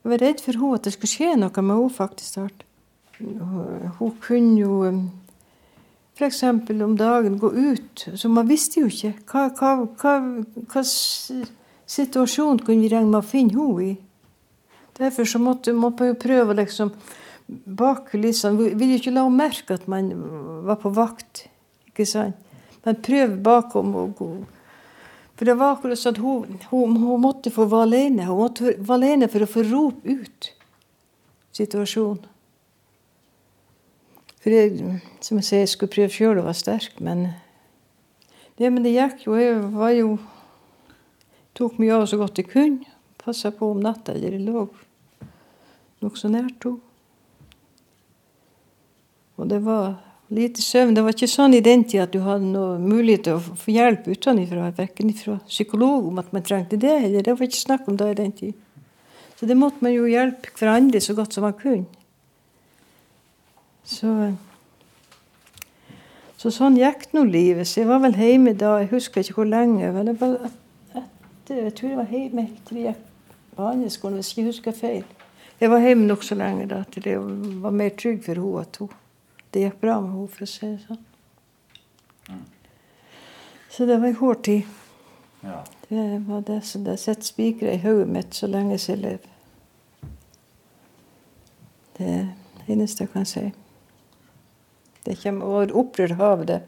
Jeg 0.00 0.10
var 0.10 0.20
redd 0.22 0.40
for 0.40 0.56
henne 0.56 0.76
at 0.78 0.84
det 0.86 0.92
skulle 0.94 1.12
skje 1.12 1.32
noe 1.36 1.62
med 1.62 1.76
henne 1.76 1.92
faktisk. 1.92 2.38
Hun 3.98 4.12
kunne 4.24 4.54
jo 4.56 4.76
um, 4.88 5.00
f.eks. 6.16 6.42
om 6.42 6.94
dagen 6.96 7.38
gå 7.38 7.50
ut. 7.52 8.06
Så 8.14 8.28
man 8.32 8.48
visste 8.48 8.80
jo 8.80 8.88
ikke 8.88 9.12
hva, 9.28 9.50
hva, 9.58 9.72
hva, 10.00 10.14
hva 10.72 10.84
situasjon 11.90 12.62
kunne 12.64 12.86
vi 12.86 12.92
regne 12.92 13.10
med 13.10 13.20
å 13.20 13.28
finne 13.28 13.56
henne 13.56 13.90
i. 13.90 13.96
Derfor 15.00 15.28
så 15.28 15.40
måtte, 15.40 15.72
man 15.76 15.96
jo 15.96 16.16
prøve 16.20 16.52
å 16.52 16.58
liksom 16.58 16.92
bak 17.50 18.10
kulissene 18.12 18.58
Vi 18.60 18.74
ville 18.78 18.98
ikke 19.00 19.12
la 19.14 19.24
henne 19.26 19.40
merke 19.42 19.76
at 19.76 19.88
man 19.88 20.12
var 20.68 20.80
på 20.80 20.92
vakt. 20.96 21.48
ikke 21.92 22.08
sant? 22.08 22.49
Men 22.86 23.02
prøve 23.04 23.36
bakom 23.44 23.94
og 23.98 24.14
gå. 24.18 24.30
For 25.36 25.48
det 25.48 25.56
var 25.56 25.76
akkurat 25.76 26.00
sånn 26.00 26.16
at 26.16 26.20
hun, 26.20 26.58
hun, 26.70 26.96
hun 27.00 27.22
måtte 27.22 27.52
få 27.52 27.66
være 27.68 27.88
alene. 27.88 28.26
Hun 28.28 28.42
måtte 28.42 28.74
være 28.76 28.96
alene 28.98 29.28
for 29.32 29.44
å 29.44 29.48
få 29.48 29.64
rope 29.68 30.16
ut 30.20 30.50
situasjonen. 31.56 32.26
For 34.40 34.56
jeg, 34.56 35.00
som 35.20 35.36
jeg 35.36 35.46
sier, 35.46 35.64
jeg 35.64 35.72
skulle 35.74 35.92
prøve 35.92 36.12
sjøl 36.14 36.38
å 36.40 36.46
være 36.46 36.60
sterk, 36.60 37.00
men 37.04 37.26
det, 38.56 38.70
men 38.70 38.80
det 38.84 38.94
gikk 38.94 39.26
jo. 39.26 39.36
Jeg 39.36 39.58
var 39.74 39.92
jo 39.96 40.14
Tok 41.60 41.80
mye 41.82 41.92
av 41.92 42.06
så 42.08 42.16
godt 42.16 42.38
jeg 42.38 42.46
kunne. 42.48 42.86
Passa 43.20 43.50
på 43.52 43.66
om 43.74 43.82
natta 43.82 44.14
jeg 44.16 44.38
lå 44.40 44.62
nokså 46.00 46.30
nært 46.32 46.64
henne. 46.64 46.80
Og 49.36 49.48
det 49.48 49.58
var 49.64 49.98
lite 50.30 50.62
søvn. 50.62 50.94
Det 50.94 51.04
var 51.04 51.14
ikke 51.14 51.28
sånn 51.30 51.54
i 51.58 51.62
den 51.64 51.84
tida 51.84 52.06
at 52.06 52.14
du 52.14 52.20
hadde 52.24 52.46
noe 52.46 52.78
mulighet 52.78 53.26
til 53.26 53.38
å 53.38 53.56
få 53.60 53.74
hjelp 53.74 54.06
utenfra, 54.10 54.70
verken 54.76 55.12
fra 55.18 55.38
psykolog 55.48 56.06
om 56.10 56.20
at 56.22 56.30
man 56.34 56.44
trengte 56.46 56.78
det, 56.80 56.96
eller 57.04 57.26
det 57.26 57.34
var 57.36 57.48
ikke 57.48 57.64
snakk 57.64 57.88
om 57.90 57.98
det 58.00 58.12
i 58.12 58.20
den 58.22 58.36
tid. 58.36 58.54
Så 59.40 59.48
det 59.48 59.56
måtte 59.56 59.82
man 59.82 59.94
jo 59.94 60.06
hjelpe 60.08 60.52
hverandre 60.58 61.00
så 61.02 61.16
godt 61.18 61.34
som 61.34 61.46
man 61.46 61.56
kunne. 61.58 61.88
Så 63.84 64.32
Så 66.40 66.48
sånn 66.48 66.78
gikk 66.78 67.10
nå 67.12 67.26
livet. 67.28 67.68
Så 67.68 67.82
jeg 67.82 67.88
var 67.90 67.98
vel 68.00 68.14
hjemme 68.16 68.54
da, 68.56 68.78
jeg 68.80 68.88
husker 68.94 69.20
ikke 69.20 69.42
hvor 69.42 69.48
lenge. 69.50 69.90
Vel, 69.92 70.08
etter, 70.08 71.58
jeg 71.66 71.74
tror 71.76 71.90
jeg 71.90 71.98
var 71.98 72.14
hjemme 72.14 72.44
til 72.64 72.78
jeg 72.80 72.94
gikk 72.94 73.34
på 73.56 73.66
handelsskolen, 73.66 74.16
hvis 74.16 74.30
jeg 74.38 74.46
husker 74.46 74.72
feil. 74.72 75.04
Jeg 75.60 75.68
var 75.68 75.84
hjemme 75.84 76.08
nokså 76.08 76.38
lenge 76.40 76.64
da, 76.70 76.78
til 76.88 77.10
jeg 77.10 77.20
var 77.60 77.76
mer 77.76 77.92
trygg 77.92 78.24
for 78.24 78.40
henne 78.40 78.62
at 78.64 78.80
hun 78.80 78.88
Det 79.50 79.64
gikk 79.64 79.80
bra 79.80 80.00
med 80.00 80.12
henne, 80.14 80.28
for 80.30 80.46
å 80.46 80.50
si 80.50 80.66
det 80.66 80.82
sånn. 80.86 81.06
Så 83.70 83.86
det 83.86 83.98
var 84.02 84.10
en 84.10 84.18
hård 84.18 84.42
tid. 84.46 84.62
Ja. 85.40 85.62
Det 85.88 86.24
var 86.26 86.40
det 86.46 86.60
som 86.68 86.84
det 86.84 86.96
sitter 87.00 87.26
spikere 87.26 87.74
i 87.74 87.82
hodet 87.82 88.08
mitt 88.08 88.34
så 88.34 88.46
lenge 88.50 88.78
jeg 88.78 88.98
lever. 89.00 89.30
Det 91.98 92.06
er 92.06 92.28
det 92.58 92.74
eneste 92.74 93.04
jeg 93.04 93.12
kan 93.12 93.26
si. 93.26 93.46
Det 95.06 95.16
kommer 95.22 95.46
over 95.46 95.74
opprørt 95.82 96.18
hav, 96.20 96.44
det 96.46 96.60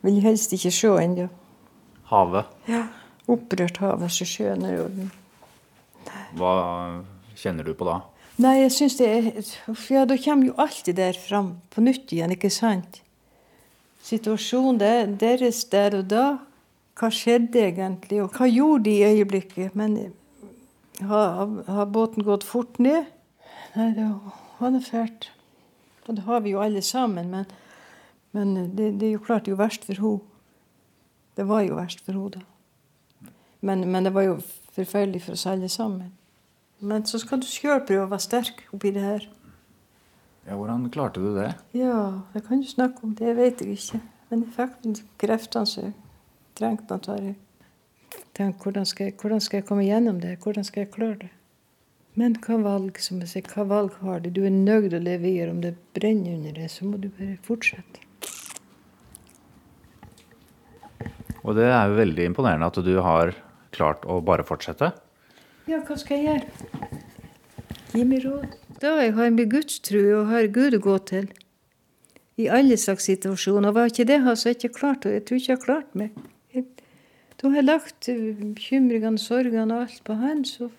vil 0.00 0.16
jeg 0.16 0.24
helst 0.28 0.52
ikke 0.56 0.72
se 0.72 0.92
ennå. 1.02 1.28
Havet. 2.10 2.44
Ja. 2.68 2.86
Opprørt 3.30 3.80
hav, 3.82 4.06
så 4.08 4.26
sjøen 4.26 4.64
er 4.66 4.80
orden. 4.84 5.10
Hva 6.38 6.54
kjenner 7.36 7.66
du 7.66 7.74
på 7.74 7.86
da? 7.88 8.00
Nei, 8.40 8.62
jeg 8.62 8.72
syns 8.72 8.94
det 8.96 9.06
er 9.06 9.24
ja, 9.92 10.06
da 10.08 10.16
kommer 10.16 10.48
jo 10.48 10.54
alltid 10.56 10.96
der 10.96 11.16
fram 11.20 11.58
på 11.72 11.82
nytt 11.84 12.12
igjen, 12.14 12.32
ikke 12.32 12.48
sant? 12.52 13.02
Situasjonen 14.00 14.78
der, 14.80 15.10
deres 15.20 15.66
der 15.68 15.98
og 15.98 16.06
da. 16.08 16.24
Hva 16.96 17.10
skjedde 17.12 17.60
egentlig, 17.64 18.22
og 18.22 18.34
hva 18.36 18.48
gjorde 18.48 18.84
de 18.88 18.94
i 18.98 19.04
øyeblikket? 19.08 19.76
Men 19.76 19.96
har, 21.08 21.52
har 21.68 21.92
båten 21.92 22.24
gått 22.24 22.44
fort 22.44 22.80
ned? 22.80 23.08
Nei, 23.76 23.90
det 23.96 24.08
var 24.58 24.72
det 24.74 24.82
fælt. 24.88 25.30
Og 26.08 26.16
det 26.16 26.24
har 26.24 26.40
vi 26.44 26.54
jo 26.54 26.60
alle 26.60 26.82
sammen, 26.82 27.30
men, 27.30 27.44
men 28.32 28.54
det, 28.76 28.94
det, 29.00 29.08
er 29.08 29.12
jo 29.18 29.24
klart 29.24 29.44
det 29.44 29.52
er 29.52 29.56
jo 29.56 29.62
verst 29.62 29.84
for 29.88 30.00
henne. 30.00 30.24
Det 31.36 31.48
var 31.48 31.64
jo 31.64 31.76
verst 31.76 32.00
for 32.04 32.16
henne 32.16 32.40
da. 32.40 33.30
Men, 33.60 33.84
men 33.92 34.08
det 34.08 34.14
var 34.16 34.26
jo 34.26 34.40
forferdelig 34.72 35.22
for 35.26 35.36
oss 35.36 35.46
alle 35.46 35.68
sammen. 35.68 36.12
Men 36.80 37.04
så 37.04 37.20
skal 37.20 37.42
du 37.42 37.46
sjøl 37.48 37.82
prøve 37.84 38.06
å 38.06 38.10
være 38.10 38.24
sterk 38.24 38.64
oppi 38.72 38.92
det 38.94 39.04
her. 39.04 39.26
Ja, 40.46 40.56
hvordan 40.56 40.86
klarte 40.92 41.20
du 41.20 41.34
det? 41.36 41.50
Ja, 41.76 42.22
det 42.32 42.46
kan 42.46 42.62
du 42.62 42.68
snakke 42.68 43.04
om. 43.04 43.12
Det 43.18 43.34
vet 43.36 43.60
jeg 43.60 43.76
ikke. 43.76 44.00
Men 44.30 44.46
jeg 44.46 44.54
fikk 44.56 45.02
kreftene 45.20 45.68
som 45.68 45.84
jeg 45.84 45.94
trengte, 46.56 46.96
antar 46.96 47.20
jeg. 47.20 47.36
Tenk, 48.34 48.62
hvordan 48.64 48.86
skal, 48.88 49.10
jeg, 49.10 49.18
hvordan 49.20 49.42
skal 49.44 49.60
jeg 49.60 49.66
komme 49.68 49.84
gjennom 49.84 50.20
det? 50.22 50.38
Hvordan 50.42 50.64
skal 50.66 50.86
jeg 50.86 50.92
klare 50.94 51.18
det? 51.26 51.30
Men 52.18 52.34
hva 52.42 52.56
valg 52.64 52.98
som 53.02 53.20
jeg 53.22 53.30
sier, 53.30 53.50
hva 53.52 53.66
valg 53.68 53.98
har 54.02 54.22
du? 54.24 54.30
Du 54.34 54.40
er 54.46 54.54
nøyd 54.54 54.96
å 54.96 55.02
leve 55.02 55.22
videre. 55.28 55.52
Om 55.52 55.60
det 55.62 55.74
brenner 55.96 56.38
under 56.38 56.56
deg, 56.56 56.70
så 56.72 56.88
må 56.88 56.98
du 56.98 57.10
bare 57.12 57.36
fortsette. 57.44 58.06
Og 61.40 61.54
det 61.56 61.68
er 61.68 61.86
jo 61.88 62.00
veldig 62.00 62.26
imponerende 62.32 62.68
at 62.68 62.80
du 62.84 62.92
har 63.04 63.32
klart 63.74 64.02
å 64.08 64.18
bare 64.24 64.44
fortsette. 64.48 64.90
Ja, 65.70 65.78
hva 65.86 65.94
skal 65.94 66.18
jeg 66.18 66.24
gjøre? 66.26 66.88
Gi 67.92 68.02
meg 68.02 68.24
råd. 68.24 68.54
Da 68.82 68.96
jeg 68.98 69.12
har 69.14 69.28
jeg 69.28 69.44
gudstro 69.52 70.00
og 70.16 70.30
har 70.32 70.48
Gud 70.50 70.74
å 70.74 70.80
gå 70.82 70.96
til. 71.06 71.28
I 72.42 72.48
alle 72.50 72.74
slags 72.80 73.06
situasjoner. 73.06 73.70
Var 73.76 73.92
ikke 73.92 74.06
det, 74.08 74.16
så 74.34 74.50
jeg 74.50 74.56
ikke 74.58 74.78
klart 74.80 75.04
det. 75.04 75.12
Jeg 75.12 75.24
tror 75.28 75.38
ikke 75.38 75.52
jeg 75.52 75.58
har 75.58 75.66
klart 75.66 75.94
meg. 76.00 76.16
Da 77.38 77.52
har 77.52 77.60
jeg 77.60 77.66
lagt 77.68 78.08
bekymringene, 78.56 79.22
sorgene 79.22 79.76
og 79.76 79.84
alt 79.84 80.02
på 80.04 80.16
han, 80.18 80.42
så 80.44 80.72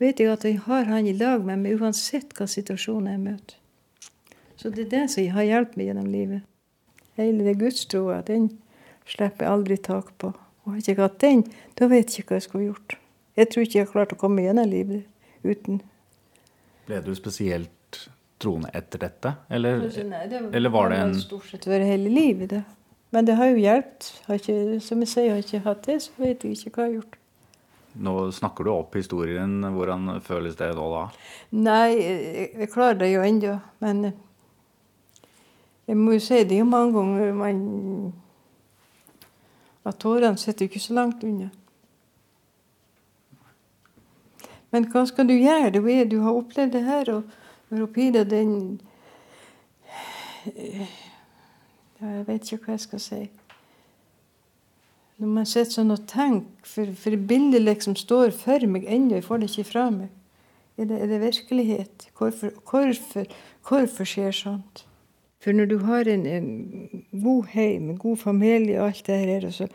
vet 0.00 0.24
jeg 0.24 0.32
at 0.32 0.48
jeg 0.48 0.62
har 0.64 0.88
han 0.88 1.06
i 1.06 1.12
lag 1.12 1.44
med 1.44 1.60
meg 1.66 1.76
uansett 1.84 2.32
hva 2.38 2.48
situasjonen 2.48 3.12
jeg 3.12 3.22
møter. 3.26 3.60
Så 4.56 4.72
det 4.72 4.86
er 4.86 4.90
det 4.96 5.04
som 5.12 5.28
har 5.36 5.48
hjulpet 5.50 5.76
meg 5.76 5.90
gjennom 5.90 6.08
livet. 6.08 6.48
Hele 7.20 7.44
det 7.44 7.58
gudstroa, 7.60 8.22
den 8.24 8.48
slipper 9.04 9.44
jeg 9.44 9.52
aldri 9.52 9.78
tak 9.84 10.16
på. 10.16 10.32
Og 10.32 10.72
har 10.72 10.80
jeg 10.80 10.96
ikke 10.96 11.10
hatt 11.10 11.22
den, 11.28 11.46
da 11.76 11.92
vet 11.92 12.08
jeg 12.08 12.24
ikke 12.24 12.38
hva 12.38 12.40
jeg 12.40 12.48
skulle 12.48 12.70
gjort. 12.72 13.01
Jeg 13.36 13.48
tror 13.52 13.64
ikke 13.64 13.78
jeg 13.78 13.86
har 13.86 13.92
klart 13.92 14.12
å 14.12 14.20
komme 14.20 14.44
gjennom 14.44 14.68
livet 14.68 15.06
uten. 15.44 15.80
Ble 16.86 17.00
du 17.04 17.14
spesielt 17.16 18.00
troende 18.42 18.72
etter 18.74 19.04
dette, 19.04 19.34
eller, 19.54 19.84
Nei, 20.08 20.26
det 20.28 20.40
eller 20.50 20.72
var 20.74 20.90
det 20.90 20.98
en 20.98 21.12
Stort 21.14 21.46
sett 21.52 21.68
vært 21.70 21.86
hele 21.86 22.10
livet, 22.10 22.50
det. 22.50 22.62
Men 23.12 23.28
det 23.28 23.36
har 23.38 23.50
jo 23.52 23.60
hjulpet. 23.60 24.08
Som 24.82 25.04
jeg 25.04 25.10
sier, 25.12 25.26
jeg 25.28 25.34
har 25.34 25.42
ikke 25.44 25.66
hatt 25.66 25.82
det, 25.86 25.98
så 26.02 26.16
vet 26.16 26.44
jeg 26.44 26.56
ikke 26.56 26.72
hva 26.72 26.86
jeg 26.86 26.88
har 26.88 26.94
gjort. 26.96 27.18
Nå 28.02 28.14
snakker 28.32 28.64
du 28.64 28.72
opp 28.72 28.96
historien. 28.96 29.58
Hvordan 29.74 30.16
føles 30.24 30.56
det 30.56 30.70
nå 30.78 30.86
da? 30.94 31.02
Nei, 31.52 31.88
jeg, 31.92 32.70
klarer 32.72 33.02
det 33.02 33.10
jo 33.12 33.24
ennå, 33.26 33.58
men 33.84 34.04
eh, 34.08 34.20
jeg 35.90 35.98
må 36.00 36.16
jo 36.16 36.22
si 36.24 36.40
det 36.48 36.62
jo 36.62 36.68
mange 36.68 36.94
ganger 36.96 37.32
man 37.36 37.62
At 39.84 39.98
tårene 40.00 40.38
sitter 40.38 40.70
ikke 40.70 40.80
så 40.80 40.94
langt 40.94 41.24
unna. 41.26 41.50
Men 44.72 44.88
hva 44.92 45.04
skal 45.08 45.28
du 45.28 45.34
gjøre? 45.36 45.70
Du, 45.74 45.84
er, 45.90 46.06
du 46.08 46.22
har 46.24 46.36
opplevd 46.36 46.72
det 46.72 46.82
her, 46.86 47.12
og 47.12 47.22
Europida, 47.72 48.24
den 48.24 48.80
Jeg 52.02 52.24
vet 52.26 52.50
ikke 52.50 52.64
hva 52.64 52.74
jeg 52.74 52.82
skal 52.82 53.00
si. 53.00 53.20
Når 55.22 55.28
man 55.36 55.46
sitter 55.46 55.76
sånn 55.76 55.94
og 55.94 56.02
tenker, 56.10 56.48
for, 56.66 56.88
for 56.98 57.14
bildet 57.30 57.62
liksom 57.62 57.94
står 58.00 58.32
for 58.34 58.64
meg 58.66 58.88
ennå, 58.90 59.20
jeg 59.20 59.26
får 59.28 59.42
det 59.42 59.50
ikke 59.52 59.68
fra 59.68 59.84
meg. 59.94 60.10
Er 60.80 60.88
det, 60.88 60.98
er 61.04 61.10
det 61.12 61.20
virkelighet? 61.22 62.08
Hvorfor, 62.18 62.56
hvorfor, 62.66 63.28
hvorfor 63.68 64.08
skjer 64.08 64.34
sånt? 64.34 64.82
For 65.42 65.54
når 65.54 65.68
du 65.70 65.76
har 65.86 66.08
en, 66.10 66.26
en 66.26 67.04
god 67.22 67.52
heim, 67.52 67.90
en 67.90 68.00
god 68.00 68.16
familie 68.16 68.80
og 68.80 68.88
alt 68.88 69.06
det 69.06 69.18
her, 69.20 69.46
og 69.46 69.54
så 69.54 69.68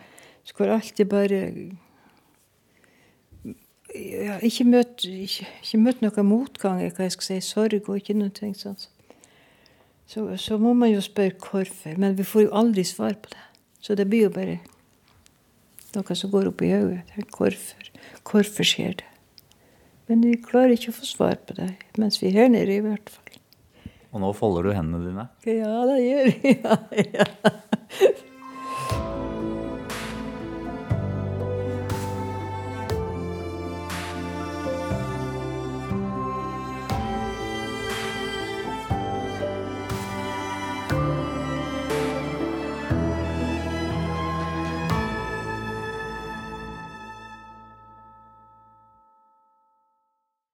går 0.58 0.74
alltid 0.74 1.06
bare 1.12 1.42
ja, 3.98 4.38
ikke 4.46 4.68
møte 4.68 5.10
ikke, 5.10 5.48
ikke 5.64 5.82
møtt 5.82 6.04
noe 6.06 6.24
motgang, 6.26 6.80
hva 6.82 7.08
jeg 7.08 7.16
skal 7.16 7.28
si, 7.28 7.42
sorg 7.46 7.90
og 7.90 8.00
ikke 8.00 8.16
noe 8.18 8.54
sånt. 8.58 8.88
Så, 10.08 10.24
så 10.40 10.58
må 10.62 10.72
man 10.74 10.94
jo 10.94 11.02
spørre 11.04 11.36
hvorfor. 11.36 11.98
Men 12.00 12.16
vi 12.18 12.24
får 12.24 12.48
jo 12.48 12.56
aldri 12.56 12.86
svar 12.88 13.18
på 13.20 13.34
det. 13.34 13.44
Så 13.84 13.96
det 13.96 14.08
blir 14.08 14.28
jo 14.28 14.34
bare 14.36 14.60
noe 15.96 16.16
som 16.16 16.32
går 16.32 16.50
opp 16.52 16.64
i 16.64 16.72
hodet. 16.72 17.04
Hvorfor? 17.36 17.92
Hvorfor 18.28 18.68
skjer 18.68 18.98
det? 19.02 19.10
Men 20.08 20.24
vi 20.24 20.38
klarer 20.40 20.78
ikke 20.78 20.94
å 20.94 20.96
få 20.96 21.08
svar 21.08 21.36
på 21.44 21.58
det, 21.58 21.74
mens 22.00 22.22
vi 22.22 22.30
er 22.30 22.38
her 22.38 22.52
nede 22.54 22.78
i 22.78 22.84
hvert 22.84 23.12
fall. 23.12 23.40
Og 24.16 24.24
nå 24.24 24.30
folder 24.36 24.70
du 24.70 24.72
hendene 24.72 25.04
dine. 25.04 25.26
Ja, 25.44 25.82
det 25.90 25.98
gjør 26.06 26.30
vi. 26.32 26.54
Ja, 26.64 26.78
ja. 27.20 27.67